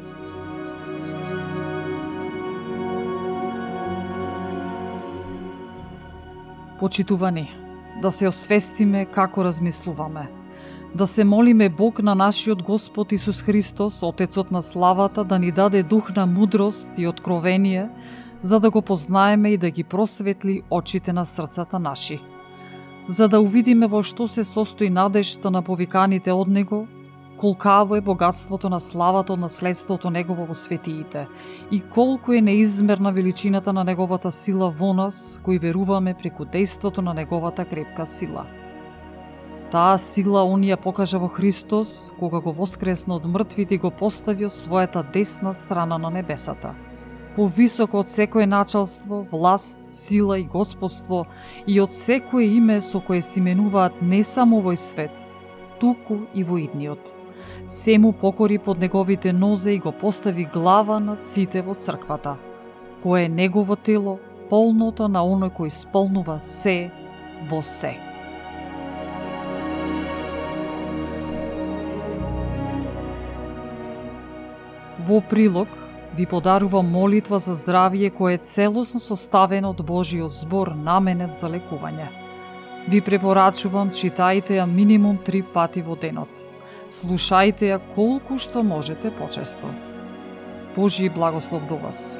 Почитувани, 6.79 7.47
да 8.01 8.11
се 8.11 8.27
освестиме 8.27 9.05
како 9.05 9.43
размислуваме, 9.43 10.27
да 10.95 11.07
се 11.07 11.23
молиме 11.23 11.69
Бог 11.69 12.03
на 12.03 12.15
нашиот 12.15 12.63
Господ 12.63 13.11
Исус 13.11 13.41
Христос, 13.41 14.03
Отецот 14.03 14.51
на 14.51 14.61
славата, 14.61 15.23
да 15.23 15.39
ни 15.39 15.51
даде 15.51 15.83
дух 15.83 16.15
на 16.15 16.25
мудрост 16.25 16.91
и 16.97 17.07
откровение, 17.07 17.89
за 18.41 18.59
да 18.59 18.69
го 18.69 18.81
познаеме 18.81 19.49
и 19.49 19.57
да 19.57 19.69
ги 19.69 19.83
просветли 19.83 20.61
очите 20.69 21.13
на 21.13 21.25
срцата 21.25 21.79
наши. 21.79 22.34
За 23.07 23.27
да 23.29 23.37
увидиме 23.37 23.85
во 23.85 24.01
што 24.01 24.25
се 24.25 24.41
состои 24.43 24.89
надежта 24.89 25.51
на 25.53 25.61
повиканите 25.61 26.33
од 26.33 26.49
Него, 26.49 26.87
колкаво 27.37 27.95
е 27.95 28.01
богатството 28.01 28.69
на 28.69 28.79
славата 28.79 29.33
од 29.33 29.39
наследството 29.39 30.09
негово 30.09 30.45
во 30.49 30.55
светиите 30.57 31.27
и 31.71 31.81
колку 31.81 32.33
е 32.33 32.41
неизмерна 32.41 33.11
величината 33.11 33.73
на 33.73 33.83
неговата 33.83 34.31
сила 34.31 34.71
во 34.71 34.93
нас, 34.93 35.39
кои 35.43 35.59
веруваме 35.59 36.13
преку 36.13 36.45
действото 36.45 37.01
на 37.01 37.13
неговата 37.13 37.65
крепка 37.65 38.05
сила. 38.05 38.45
Таа 39.71 39.97
сила 39.97 40.41
он 40.41 40.65
ја 40.65 40.77
покажа 40.77 41.19
во 41.19 41.27
Христос, 41.27 42.11
кога 42.19 42.39
го 42.39 42.53
воскресна 42.53 43.15
од 43.15 43.25
мртвите 43.25 43.75
и 43.75 43.77
го 43.77 43.91
постави 43.91 44.45
од 44.49 44.53
својата 44.53 45.05
десна 45.13 45.53
страна 45.53 45.97
на 45.97 46.09
небесата. 46.09 46.73
Повисоко 47.35 47.99
од 47.99 48.09
секое 48.09 48.45
началство, 48.47 49.25
власт, 49.31 49.83
сила 49.91 50.39
и 50.39 50.43
господство 50.43 51.25
и 51.67 51.81
од 51.83 51.93
секое 51.93 52.47
име 52.47 52.79
со 52.81 53.01
кое 53.03 53.21
се 53.21 53.39
именуваат 53.39 54.01
не 54.01 54.23
само 54.23 54.61
овој 54.63 54.79
свет, 54.79 55.11
туку 55.79 56.23
и 56.33 56.43
во 56.43 56.61
идниот 56.63 57.15
се 57.65 57.97
му 57.97 58.13
покори 58.13 58.57
под 58.57 58.79
неговите 58.79 59.33
нозе 59.33 59.71
и 59.71 59.79
го 59.79 59.91
постави 59.91 60.45
глава 60.53 60.99
над 60.99 61.23
сите 61.23 61.61
во 61.61 61.73
црквата, 61.73 62.37
кое 63.03 63.25
е 63.25 63.29
негово 63.29 63.75
тело, 63.75 64.19
полното 64.49 65.07
на 65.07 65.25
оној 65.25 65.49
кој 65.49 65.73
исполнува 65.73 66.39
се 66.39 66.91
во 67.49 67.63
се. 67.63 67.95
Во 75.07 75.21
прилог 75.21 75.67
ви 76.17 76.25
подарувам 76.25 76.91
молитва 76.91 77.39
за 77.39 77.53
здравје 77.53 78.09
кое 78.09 78.33
е 78.33 78.43
целосно 78.43 78.99
составено 78.99 79.69
од 79.69 79.85
Божиот 79.85 80.31
збор 80.31 80.75
наменет 80.75 81.33
за 81.33 81.47
лекување. 81.47 82.09
Ви 82.87 83.01
препорачувам 83.01 83.89
читајте 83.91 84.59
ја 84.61 84.65
минимум 84.65 85.17
три 85.17 85.43
пати 85.43 85.81
во 85.81 85.95
денот– 85.95 86.29
Слушајте 86.95 87.71
ја 87.71 87.79
колку 87.95 88.37
што 88.37 88.61
можете 88.63 89.09
почесто. 89.17 89.71
Божи 90.75 91.09
благослов 91.09 91.65
до 91.67 91.75
вас. 91.81 92.17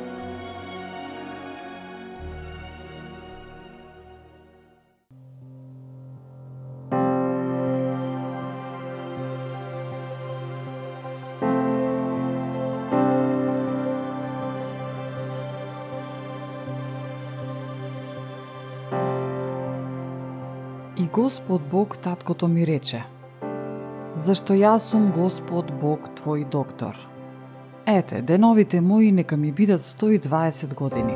Господ 21.16 21.62
Бог 21.72 21.98
таткото 21.98 22.48
ми 22.48 22.68
рече– 22.68 23.04
зашто 24.16 24.54
јас 24.54 24.90
сум 24.92 25.14
Господ 25.16 25.70
Бог 25.80 26.10
твој 26.18 26.44
доктор. 26.52 26.98
Ете, 27.88 28.20
деновите 28.22 28.82
мои 28.82 29.12
нека 29.12 29.38
ми 29.38 29.52
бидат 29.52 29.82
120 29.82 30.76
години. 30.76 31.16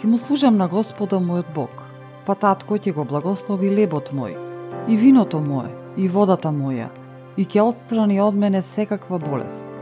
Ке 0.00 0.06
му 0.06 0.18
служам 0.18 0.56
на 0.56 0.68
Господа 0.68 1.20
мојот 1.20 1.52
Бог, 1.54 1.84
па 2.24 2.34
татко 2.34 2.80
ќе 2.80 2.94
го 2.96 3.04
благослови 3.04 3.68
лебот 3.68 4.08
мој, 4.08 4.32
и 4.88 4.96
виното 4.96 5.40
мое, 5.40 5.68
и 5.96 6.08
водата 6.08 6.48
моја, 6.48 6.88
и 7.36 7.44
ќе 7.44 7.68
отстрани 7.68 8.20
од 8.24 8.34
мене 8.34 8.62
секаква 8.62 9.18
болест. 9.18 9.76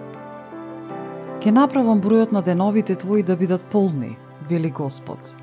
Ке 1.38 1.54
направам 1.54 2.02
бројот 2.02 2.32
на 2.32 2.42
деновите 2.42 2.98
твои 2.98 3.22
да 3.22 3.36
бидат 3.36 3.62
полни, 3.70 4.16
вели 4.50 4.70
Господ, 4.70 5.36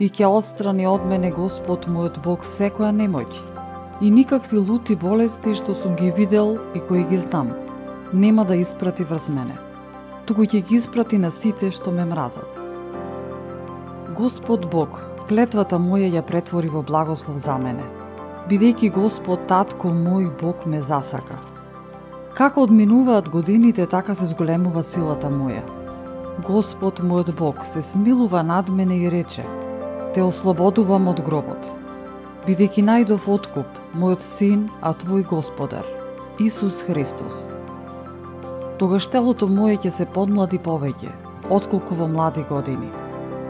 и 0.00 0.08
ќе 0.08 0.26
отстрани 0.26 0.86
од 0.88 1.02
мене 1.04 1.28
Господ 1.30 1.84
мојот 1.84 2.22
Бог 2.24 2.46
секоја 2.48 2.88
немоќ, 2.96 3.26
и 4.00 4.10
никакви 4.10 4.58
лути 4.58 4.96
болести 4.96 5.52
што 5.54 5.74
сум 5.76 5.96
ги 5.96 6.08
видел 6.16 6.56
и 6.74 6.80
кои 6.80 7.04
ги 7.04 7.18
знам, 7.20 7.52
нема 8.12 8.44
да 8.44 8.56
испрати 8.56 9.04
врз 9.04 9.28
мене, 9.28 9.58
туку 10.26 10.48
ќе 10.48 10.64
ги 10.64 10.80
испрати 10.80 11.18
на 11.18 11.30
сите 11.30 11.70
што 11.70 11.92
ме 11.92 12.08
мразат. 12.08 12.48
Господ 14.16 14.64
Бог, 14.72 15.00
клетвата 15.28 15.76
моја 15.76 16.08
ја 16.16 16.24
претвори 16.24 16.68
во 16.68 16.82
благослов 16.82 17.38
за 17.38 17.58
мене. 17.58 17.84
бидејќи 18.48 18.94
Господ 18.94 19.46
Татко 19.46 19.88
мој 19.88 20.30
Бог 20.40 20.66
ме 20.66 20.82
засака. 20.82 21.36
Како 22.34 22.62
одминуваат 22.62 23.28
годините, 23.28 23.86
така 23.86 24.14
се 24.14 24.26
зголемува 24.26 24.82
силата 24.82 25.28
моја. 25.28 25.62
Господ 26.46 27.00
мојот 27.00 27.36
Бог 27.36 27.66
се 27.66 27.82
смилува 27.82 28.42
над 28.42 28.68
мене 28.68 28.96
и 28.96 29.10
рече, 29.10 29.44
те 30.14 30.22
ослободувам 30.22 31.08
од 31.08 31.20
гробот. 31.26 31.66
Бидејќи 32.46 32.82
најдов 32.86 33.28
откуп, 33.30 33.66
мојот 33.94 34.24
син, 34.24 34.68
а 34.80 34.92
твој 34.96 35.26
Господар, 35.28 35.84
Исус 36.40 36.82
Христос. 36.86 37.44
Тогаш 38.78 39.10
телото 39.12 39.46
моје 39.46 39.76
ќе 39.84 39.90
се 39.92 40.06
подмлади 40.06 40.58
повеќе, 40.58 41.12
отколку 41.50 41.94
во 41.94 42.08
млади 42.08 42.42
години. 42.48 42.88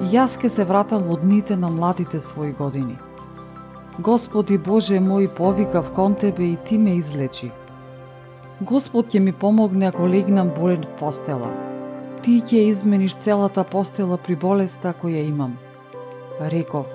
И 0.01 0.11
јас 0.17 0.37
ке 0.41 0.51
се 0.51 0.65
вратам 0.65 1.07
во 1.09 1.17
дните 1.21 1.57
на 1.57 1.71
младите 1.71 2.21
своји 2.21 2.57
години. 2.57 2.99
Господи 3.99 4.59
Боже 4.59 5.01
мој, 5.01 5.29
повикав 5.37 5.93
кон 5.95 6.15
Тебе 6.15 6.53
и 6.53 6.57
Ти 6.57 6.79
ме 6.79 6.97
излечи. 6.97 7.51
Господ 8.61 9.09
ќе 9.09 9.21
ми 9.21 9.33
помогне 9.33 9.87
ако 9.87 10.09
легнам 10.09 10.51
болен 10.57 10.85
в 10.85 10.99
постела. 11.01 11.49
Ти 12.23 12.41
ќе 12.43 12.69
измениш 12.69 13.15
целата 13.15 13.65
постела 13.65 14.19
при 14.19 14.37
болеста 14.37 14.95
која 15.03 15.29
имам. 15.29 15.57
Реков, 16.41 16.87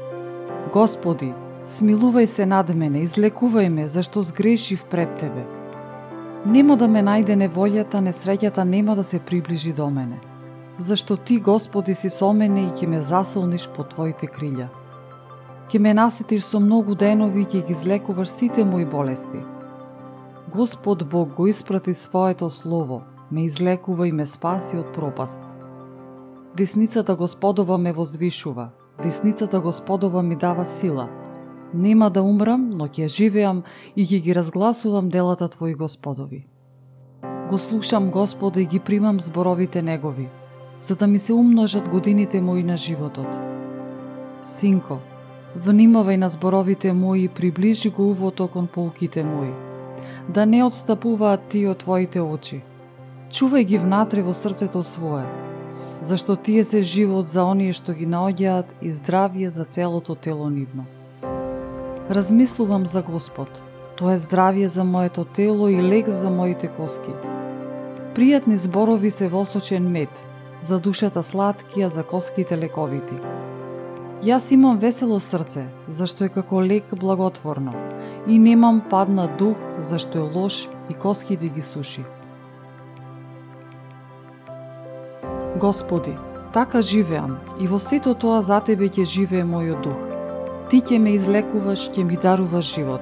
Господи, 0.73 1.33
смилувај 1.65 2.25
се 2.25 2.45
над 2.45 2.75
мене, 2.75 3.03
излекувај 3.05 3.69
ме, 3.69 3.87
зашто 3.87 4.23
сгрешив 4.23 4.85
пред 4.91 5.17
Тебе. 5.17 5.45
Нема 6.45 6.77
да 6.77 6.87
ме 6.87 7.01
најде 7.01 7.35
неволјата, 7.37 8.01
несреќата 8.01 8.63
нема 8.63 8.95
да 8.95 9.03
се 9.03 9.19
приближи 9.19 9.73
до 9.73 9.89
мене 9.89 10.19
зашто 10.77 11.17
Ти, 11.17 11.39
Господи, 11.39 11.95
си 11.95 12.09
со 12.09 12.33
мене 12.33 12.67
и 12.67 12.71
ќе 12.75 12.87
ме 12.87 13.01
засолниш 13.01 13.67
по 13.75 13.83
Твоите 13.83 14.27
крилја. 14.27 14.67
Ке 15.71 15.79
ме 15.79 15.93
насетиш 15.93 16.43
со 16.43 16.59
многу 16.59 16.95
денови 16.95 17.41
и 17.41 17.45
ќе 17.45 17.65
ги 17.65 17.73
излекуваш 17.73 18.29
сите 18.29 18.63
мои 18.63 18.85
болести. 18.85 19.39
Господ 20.51 21.09
Бог 21.09 21.33
го 21.33 21.47
испрати 21.47 21.93
своето 21.93 22.49
слово, 22.49 23.01
ме 23.31 23.45
излекува 23.45 24.07
и 24.07 24.11
ме 24.11 24.25
спаси 24.25 24.77
од 24.77 24.93
пропаст. 24.93 25.43
Десницата 26.55 27.15
Господова 27.15 27.77
ме 27.77 27.93
возвишува, 27.93 28.69
десницата 29.03 29.59
Господова 29.59 30.23
ми 30.23 30.35
дава 30.35 30.65
сила. 30.65 31.09
Нема 31.73 32.09
да 32.09 32.21
умрам, 32.23 32.69
но 32.69 32.87
ќе 32.87 33.07
живеам 33.07 33.63
и 33.95 34.05
ќе 34.05 34.21
ги 34.21 34.35
разгласувам 34.35 35.09
делата 35.09 35.47
Твои 35.47 35.75
Господови. 35.75 36.47
Го 37.49 37.59
слушам 37.59 38.11
Господа 38.11 38.61
и 38.61 38.65
ги 38.65 38.79
примам 38.79 39.21
зборовите 39.21 39.81
Негови, 39.81 40.27
за 40.79 40.95
да 40.95 41.07
ми 41.07 41.19
се 41.19 41.33
умножат 41.33 41.89
годините 41.89 42.41
мои 42.41 42.63
на 42.63 42.77
животот. 42.77 43.27
Синко, 44.43 44.97
внимавај 45.65 46.15
на 46.15 46.29
зборовите 46.29 46.93
мои 46.93 47.23
и 47.23 47.27
приближи 47.27 47.89
го 47.89 48.09
увото 48.09 48.47
кон 48.47 48.67
полките 48.67 49.23
мои, 49.23 49.51
да 50.29 50.45
не 50.45 50.63
отстапуваат 50.63 51.41
ти 51.49 51.67
од 51.67 51.83
твоите 51.83 52.21
очи. 52.21 52.61
Чувај 53.29 53.63
ги 53.65 53.77
внатре 53.77 54.23
во 54.23 54.33
срцето 54.33 54.83
свое, 54.83 55.25
зашто 56.05 56.35
тие 56.35 56.63
се 56.63 56.81
живот 56.81 57.27
за 57.27 57.43
оние 57.43 57.73
што 57.73 57.93
ги 57.97 58.05
наоѓаат 58.05 58.69
и 58.81 58.91
здравје 58.93 59.49
за 59.49 59.65
целото 59.65 60.13
тело 60.15 60.49
нивно. 60.53 60.85
Размислувам 62.09 62.85
за 62.87 63.01
Господ, 63.01 63.49
тоа 63.97 64.13
е 64.13 64.21
здравје 64.21 64.69
за 64.69 64.83
моето 64.83 65.25
тело 65.25 65.67
и 65.67 65.81
лек 65.81 66.09
за 66.09 66.29
моите 66.29 66.69
коски. 66.77 67.09
Пријатни 68.13 68.53
зборови 68.55 69.11
се 69.11 69.27
восочен 69.27 69.89
мед, 69.91 70.13
за 70.61 70.79
душата 70.79 71.23
сладки, 71.23 71.81
а 71.81 71.89
за 71.89 72.03
коските 72.03 72.57
лековити. 72.57 73.17
Јас 74.21 74.53
имам 74.53 74.77
весело 74.77 75.17
срце, 75.19 75.65
зашто 75.89 76.25
е 76.25 76.29
како 76.29 76.61
лек 76.61 76.93
благотворно, 76.93 77.73
и 78.27 78.37
немам 78.39 78.83
падна 78.89 79.25
дух, 79.39 79.57
зашто 79.79 80.21
е 80.21 80.29
лош 80.37 80.67
и 80.89 80.93
коските 80.93 81.49
ги 81.49 81.61
суши. 81.61 82.05
Господи, 85.55 86.17
така 86.53 86.81
живеам 86.81 87.37
и 87.59 87.67
во 87.67 87.79
сето 87.79 88.13
тоа 88.13 88.41
за 88.43 88.59
Тебе 88.59 88.89
ќе 88.91 89.05
живее 89.07 89.43
мојот 89.47 89.83
дух. 89.83 89.99
Ти 90.69 90.81
ќе 90.83 90.99
ме 90.99 91.13
излекуваш, 91.15 91.85
ќе 91.95 92.03
ми 92.03 92.17
даруваш 92.19 92.73
живот. 92.75 93.01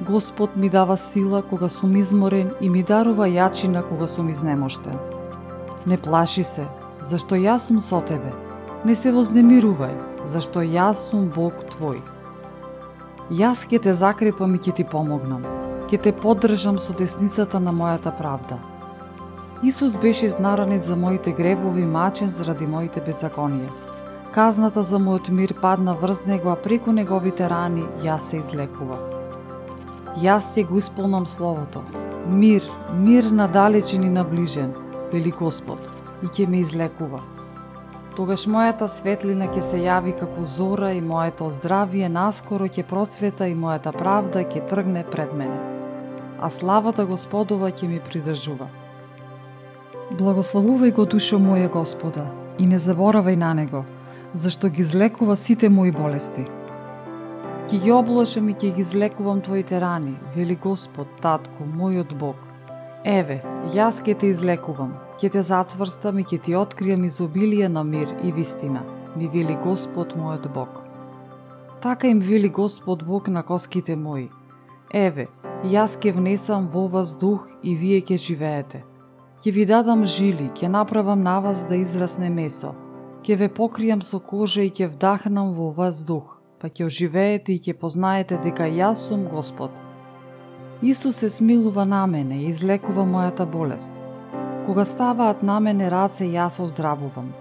Господ 0.00 0.56
ми 0.56 0.70
дава 0.70 0.96
сила 0.96 1.42
кога 1.42 1.68
сум 1.68 1.96
изморен 1.96 2.50
и 2.60 2.70
ми 2.70 2.82
дарува 2.82 3.28
јачина 3.28 3.82
кога 3.88 4.08
сум 4.08 4.28
изнемоштен. 4.28 4.96
Не 5.86 5.98
плаши 5.98 6.44
се, 6.44 6.64
зашто 7.00 7.36
јас 7.36 7.68
сум 7.68 7.80
со 7.80 8.00
тебе. 8.00 8.32
Не 8.84 8.94
се 8.94 9.12
вознемирувај, 9.12 10.24
зашто 10.24 10.64
јас 10.64 11.10
сум 11.10 11.28
Бог 11.28 11.60
твој. 11.76 12.00
Јас 13.30 13.68
ќе 13.68 13.82
те 13.82 13.92
закрепам 13.92 14.54
и 14.54 14.58
ќе 14.58 14.76
ти 14.80 14.84
помогнам. 14.84 15.44
Ќе 15.92 16.00
те 16.00 16.12
поддржам 16.12 16.80
со 16.80 16.96
десницата 16.96 17.60
на 17.60 17.72
мојата 17.72 18.16
правда. 18.16 18.56
Исус 19.62 19.96
беше 19.96 20.26
изнаранет 20.26 20.84
за 20.84 20.96
моите 20.96 21.32
гребови, 21.32 21.84
мачен 21.84 22.28
заради 22.30 22.66
моите 22.66 23.00
беззаконија. 23.00 23.70
Казната 24.32 24.82
за 24.82 24.98
мојот 25.00 25.30
мир 25.30 25.54
падна 25.60 25.94
врз 25.94 26.26
него, 26.26 26.50
а 26.50 26.56
преку 26.56 26.92
неговите 26.92 27.48
рани 27.48 27.84
јас 28.04 28.28
се 28.28 28.36
излекував. 28.36 29.00
Јас 30.20 30.52
ќе 30.52 30.68
го 30.68 30.78
исполнам 30.78 31.26
Словото. 31.26 31.82
Мир, 32.28 32.62
мир 32.92 33.24
надалечен 33.24 34.04
и 34.04 34.08
наближен– 34.08 34.74
вели 35.12 35.30
Господ, 35.30 35.78
и 36.22 36.26
ќе 36.26 36.46
ме 36.48 36.60
излекува. 36.60 37.22
Тогаш 38.16 38.46
мојата 38.48 38.88
светлина 38.88 39.48
ќе 39.52 39.62
се 39.62 39.80
јави 39.80 40.12
како 40.20 40.44
зора 40.44 40.92
и 40.92 41.00
моето 41.00 41.50
здравие 41.50 42.08
наскоро 42.08 42.68
ќе 42.68 42.84
процвета 42.84 43.48
и 43.48 43.56
мојата 43.56 43.92
правда 43.92 44.44
ќе 44.44 44.68
тргне 44.68 45.04
пред 45.04 45.32
мене. 45.32 45.60
А 46.40 46.50
славата 46.50 47.04
Господова 47.06 47.72
ќе 47.72 47.88
ми 47.88 48.00
придржува. 48.00 48.68
Благословувај 50.06 50.92
го 50.94 51.02
душо 51.10 51.40
моја 51.42 51.66
Господа 51.66 52.22
и 52.62 52.66
не 52.70 52.78
заборавај 52.78 53.34
на 53.36 53.48
него, 53.58 53.80
зашто 54.34 54.68
ги 54.70 54.84
злекува 54.86 55.34
сите 55.36 55.68
мои 55.68 55.90
болести. 55.90 56.44
Ки 57.66 57.80
ги 57.82 57.90
облошам 57.90 58.48
и 58.48 58.54
ќе 58.54 58.70
ги 58.76 58.84
злекувам 58.86 59.42
твоите 59.42 59.80
рани, 59.82 60.14
вели 60.36 60.54
Господ, 60.54 61.10
Татко, 61.20 61.66
мојот 61.66 62.14
Бог. 62.14 62.36
Еве, 63.02 63.40
јас 63.74 63.98
ќе 64.06 64.14
те 64.14 64.30
излекувам, 64.30 64.94
ќе 65.18 65.32
те 65.32 65.42
зацврстам 65.42 66.22
и 66.22 66.24
ќе 66.24 66.38
ти 66.38 66.54
откријам 66.54 67.10
изобилие 67.10 67.68
на 67.68 67.82
мир 67.82 68.14
и 68.22 68.30
вистина, 68.30 68.86
ми 69.16 69.26
вели 69.26 69.58
Господ 69.64 70.14
мојот 70.14 70.52
Бог. 70.54 70.82
Така 71.82 72.06
им 72.06 72.20
вели 72.20 72.48
Господ 72.48 73.02
Бог 73.04 73.28
на 73.28 73.42
коските 73.42 73.96
мои. 73.96 74.30
Еве, 74.94 75.26
јас 75.64 75.98
ќе 75.98 76.14
внесам 76.14 76.70
во 76.70 76.86
вас 76.86 77.18
дух 77.18 77.50
и 77.62 77.74
вие 77.74 77.98
ќе 78.00 78.22
живеете. 78.22 78.86
Ќе 79.44 79.52
ви 79.52 79.66
дадам 79.66 80.06
жили, 80.06 80.50
ќе 80.54 80.68
направам 80.68 81.22
на 81.22 81.38
вас 81.40 81.66
да 81.68 81.76
израсне 81.76 82.30
месо. 82.30 82.74
Ќе 83.22 83.36
ве 83.36 83.48
покријам 83.48 84.02
со 84.02 84.18
кожа 84.18 84.62
и 84.62 84.70
ќе 84.70 84.92
вдахнам 84.92 85.54
во 85.54 85.72
вас 85.72 86.04
дух, 86.04 86.38
па 86.60 86.68
ќе 86.68 86.86
оживеете 86.86 87.52
и 87.52 87.60
ќе 87.60 87.74
познаете 87.74 88.38
дека 88.44 88.64
јас 88.64 89.08
сум 89.08 89.26
Господ– 89.30 89.70
Исус 90.82 91.16
се 91.16 91.30
смилува 91.30 91.84
на 91.84 92.06
мене 92.06 92.42
и 92.42 92.48
излекува 92.48 93.04
мојата 93.04 93.46
болест. 93.48 93.94
Кога 94.66 94.84
ставаат 94.84 95.42
на 95.42 95.60
мене 95.60 95.88
раце, 95.90 96.24
јас 96.24 96.60
оздравувам. 96.60 97.32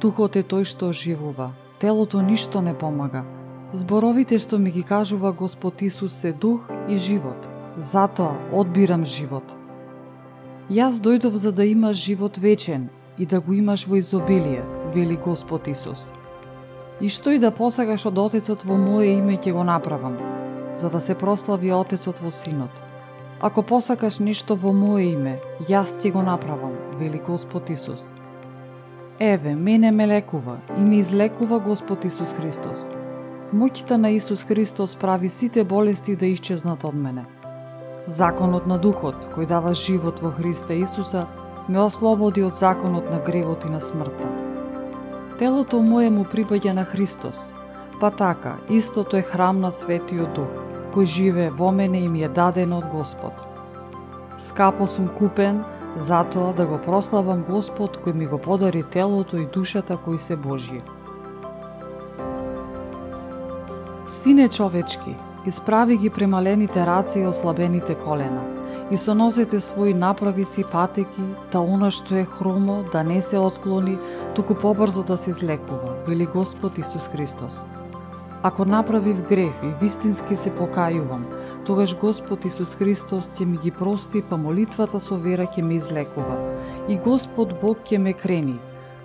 Духот 0.00 0.36
е 0.36 0.42
тој 0.46 0.62
што 0.64 0.92
оживува, 0.94 1.50
телото 1.82 2.22
ништо 2.22 2.62
не 2.62 2.74
помага. 2.74 3.24
Зборовите 3.72 4.38
што 4.38 4.58
ми 4.58 4.70
ги 4.70 4.82
кажува 4.82 5.32
Господ 5.32 5.82
Исус 5.82 6.14
се 6.14 6.32
дух 6.32 6.70
и 6.88 6.96
живот. 6.96 7.48
Затоа 7.78 8.38
одбирам 8.52 9.04
живот. 9.04 9.56
Јас 10.72 11.02
дојдов 11.04 11.34
за 11.36 11.50
да 11.52 11.64
имаш 11.68 11.96
живот 12.00 12.38
вечен 12.38 12.88
и 13.18 13.26
да 13.26 13.40
го 13.40 13.52
имаш 13.52 13.82
во 13.86 13.96
изобилие, 13.96 14.62
вели 14.94 15.18
Господ 15.24 15.66
Исус. 15.68 16.12
И 17.00 17.10
што 17.12 17.34
и 17.36 17.38
да 17.38 17.50
посагаш 17.50 18.06
од 18.08 18.16
Отецот 18.22 18.64
во 18.64 18.78
моје 18.80 19.18
име 19.18 19.36
ќе 19.36 19.52
го 19.52 19.64
направам, 19.68 20.16
за 20.80 20.88
да 20.88 21.00
се 21.00 21.14
прослави 21.14 21.74
Отецот 21.76 22.22
во 22.24 22.30
Синот. 22.30 22.72
Ако 23.40 23.62
посакаш 23.62 24.18
нешто 24.24 24.56
во 24.56 24.72
моје 24.72 25.12
име, 25.12 25.36
јас 25.68 25.92
ти 26.00 26.10
го 26.10 26.22
направам, 26.22 26.72
вели 26.96 27.20
Господ 27.26 27.68
Исус. 27.68 28.08
Еве, 29.20 29.54
мене 29.54 29.90
ме 29.90 30.06
лекува 30.06 30.56
и 30.78 30.80
ме 30.80 31.04
излекува 31.04 31.60
Господ 31.60 32.04
Исус 32.04 32.32
Христос. 32.40 32.88
Моќта 33.52 34.00
на 34.00 34.16
Исус 34.16 34.48
Христос 34.48 34.96
прави 34.96 35.28
сите 35.28 35.64
болести 35.64 36.16
да 36.16 36.26
исчезнат 36.26 36.84
од 36.84 36.94
мене. 36.94 37.28
Законот 38.06 38.66
на 38.66 38.78
Духот, 38.78 39.14
кој 39.36 39.46
дава 39.46 39.74
живот 39.74 40.18
во 40.22 40.30
Христа 40.34 40.74
Исуса, 40.74 41.26
ме 41.68 41.78
ослободи 41.78 42.42
од 42.42 42.58
законот 42.58 43.10
на 43.10 43.20
гревот 43.22 43.64
и 43.64 43.70
на 43.70 43.80
смртта. 43.80 44.28
Телото 45.38 45.78
моје 45.78 46.10
му 46.10 46.24
припаѓа 46.24 46.72
на 46.72 46.84
Христос, 46.84 47.52
Па 48.02 48.10
така, 48.10 48.56
истото 48.68 49.16
е 49.16 49.22
храм 49.22 49.60
на 49.60 49.70
Светиот 49.70 50.32
Дух, 50.34 50.50
кој 50.90 51.06
живе 51.06 51.50
во 51.54 51.70
мене 51.70 52.00
и 52.02 52.08
ми 52.08 52.24
е 52.26 52.28
даден 52.28 52.72
од 52.74 52.88
Господ. 52.90 53.32
Скапо 54.42 54.88
сум 54.90 55.06
купен, 55.18 55.62
затоа 55.96 56.50
да 56.52 56.66
го 56.66 56.80
прославам 56.82 57.44
Господ 57.46 58.00
кој 58.02 58.18
ми 58.18 58.26
го 58.26 58.38
подари 58.42 58.82
телото 58.82 59.38
и 59.38 59.46
душата 59.46 59.96
кои 59.96 60.18
се 60.18 60.34
Божји. 60.36 60.82
Сине 64.10 64.48
човечки, 64.48 65.14
Исправи 65.46 65.96
ги 65.96 66.10
премалените 66.10 66.86
раце 66.86 67.20
и 67.20 67.26
ослабените 67.26 67.94
колена. 67.94 68.42
И 68.90 68.98
со 68.98 69.14
нозете 69.14 69.58
своји 69.58 69.94
направи 69.94 70.44
си 70.44 70.62
патеки, 70.62 71.24
та 71.50 71.58
она 71.58 71.90
што 71.90 72.14
е 72.14 72.24
хромо 72.24 72.84
да 72.92 73.02
не 73.02 73.22
се 73.22 73.38
отклони, 73.38 73.98
туку 74.36 74.54
побрзо 74.54 75.02
да 75.02 75.16
се 75.16 75.30
излекува, 75.30 75.96
вели 76.06 76.26
Господ 76.26 76.78
Исус 76.78 77.08
Христос. 77.08 77.66
Ако 78.42 78.64
направив 78.64 79.26
грех 79.28 79.52
и 79.62 79.72
вистински 79.82 80.36
се 80.36 80.54
покајувам, 80.54 81.26
тогаш 81.66 81.98
Господ 81.98 82.44
Исус 82.44 82.78
Христос 82.78 83.34
ќе 83.34 83.44
ми 83.44 83.58
ги 83.58 83.70
прости, 83.70 84.22
па 84.22 84.36
молитвата 84.36 85.00
со 85.00 85.18
вера 85.18 85.46
ќе 85.46 85.62
ме 85.62 85.74
излекува. 85.74 86.38
И 86.88 87.02
Господ 87.02 87.58
Бог 87.60 87.82
ќе 87.82 87.98
ме 87.98 88.12
крени, 88.12 88.60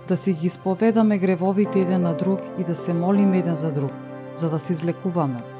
да 0.08 0.16
си 0.16 0.32
ги 0.32 0.46
исповедаме 0.46 1.18
гревовите 1.18 1.80
еден 1.80 2.02
на 2.02 2.14
друг 2.14 2.40
и 2.58 2.64
да 2.64 2.76
се 2.76 2.94
молиме 2.94 3.38
еден 3.38 3.54
за 3.54 3.72
друг, 3.72 3.90
за 4.34 4.50
да 4.50 4.58
се 4.58 4.72
излекуваме. 4.72 5.57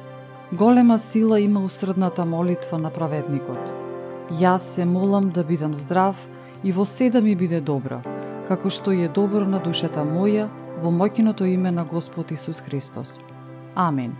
Голема 0.52 0.98
сила 0.98 1.40
има 1.40 1.60
усредната 1.60 2.24
молитва 2.24 2.78
на 2.78 2.90
праведникот. 2.90 3.60
Јас 4.32 4.58
се 4.58 4.84
молам 4.84 5.28
да 5.30 5.44
бидам 5.44 5.74
здрав 5.74 6.16
и 6.64 6.72
во 6.72 6.84
се 6.84 7.10
да 7.10 7.20
ми 7.20 7.34
биде 7.36 7.60
добро, 7.60 8.00
како 8.48 8.70
што 8.72 8.96
е 8.96 9.08
добро 9.12 9.44
на 9.44 9.60
душата 9.60 10.00
моја, 10.00 10.48
во 10.80 10.88
моќното 10.88 11.44
име 11.44 11.70
на 11.70 11.84
Господ 11.84 12.32
Исус 12.32 12.60
Христос. 12.64 13.18
Амин. 13.74 14.16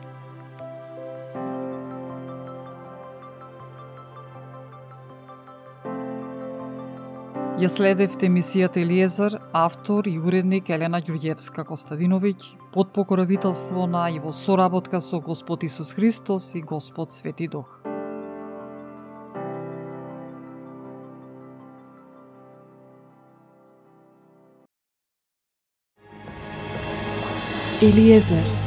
Ја 7.58 7.66
следевте 7.66 8.28
емисијата 8.28 8.78
Елиезар, 8.78 9.34
автор 9.52 10.06
и 10.06 10.12
уредник 10.22 10.68
Елена 10.70 11.00
Ѓурѓевска 11.02 11.64
Костадиновиќ, 11.66 12.44
под 12.70 12.92
покровителство 12.94 13.88
на 13.90 14.04
и 14.14 14.20
во 14.22 14.30
соработка 14.30 15.00
со 15.00 15.18
Господ 15.18 15.64
Исус 15.66 15.90
Христос 15.96 16.54
и 16.54 16.62
Господ 16.62 17.10
Свети 17.10 17.48
Дух. 17.48 17.82
Елиезер 27.82 28.57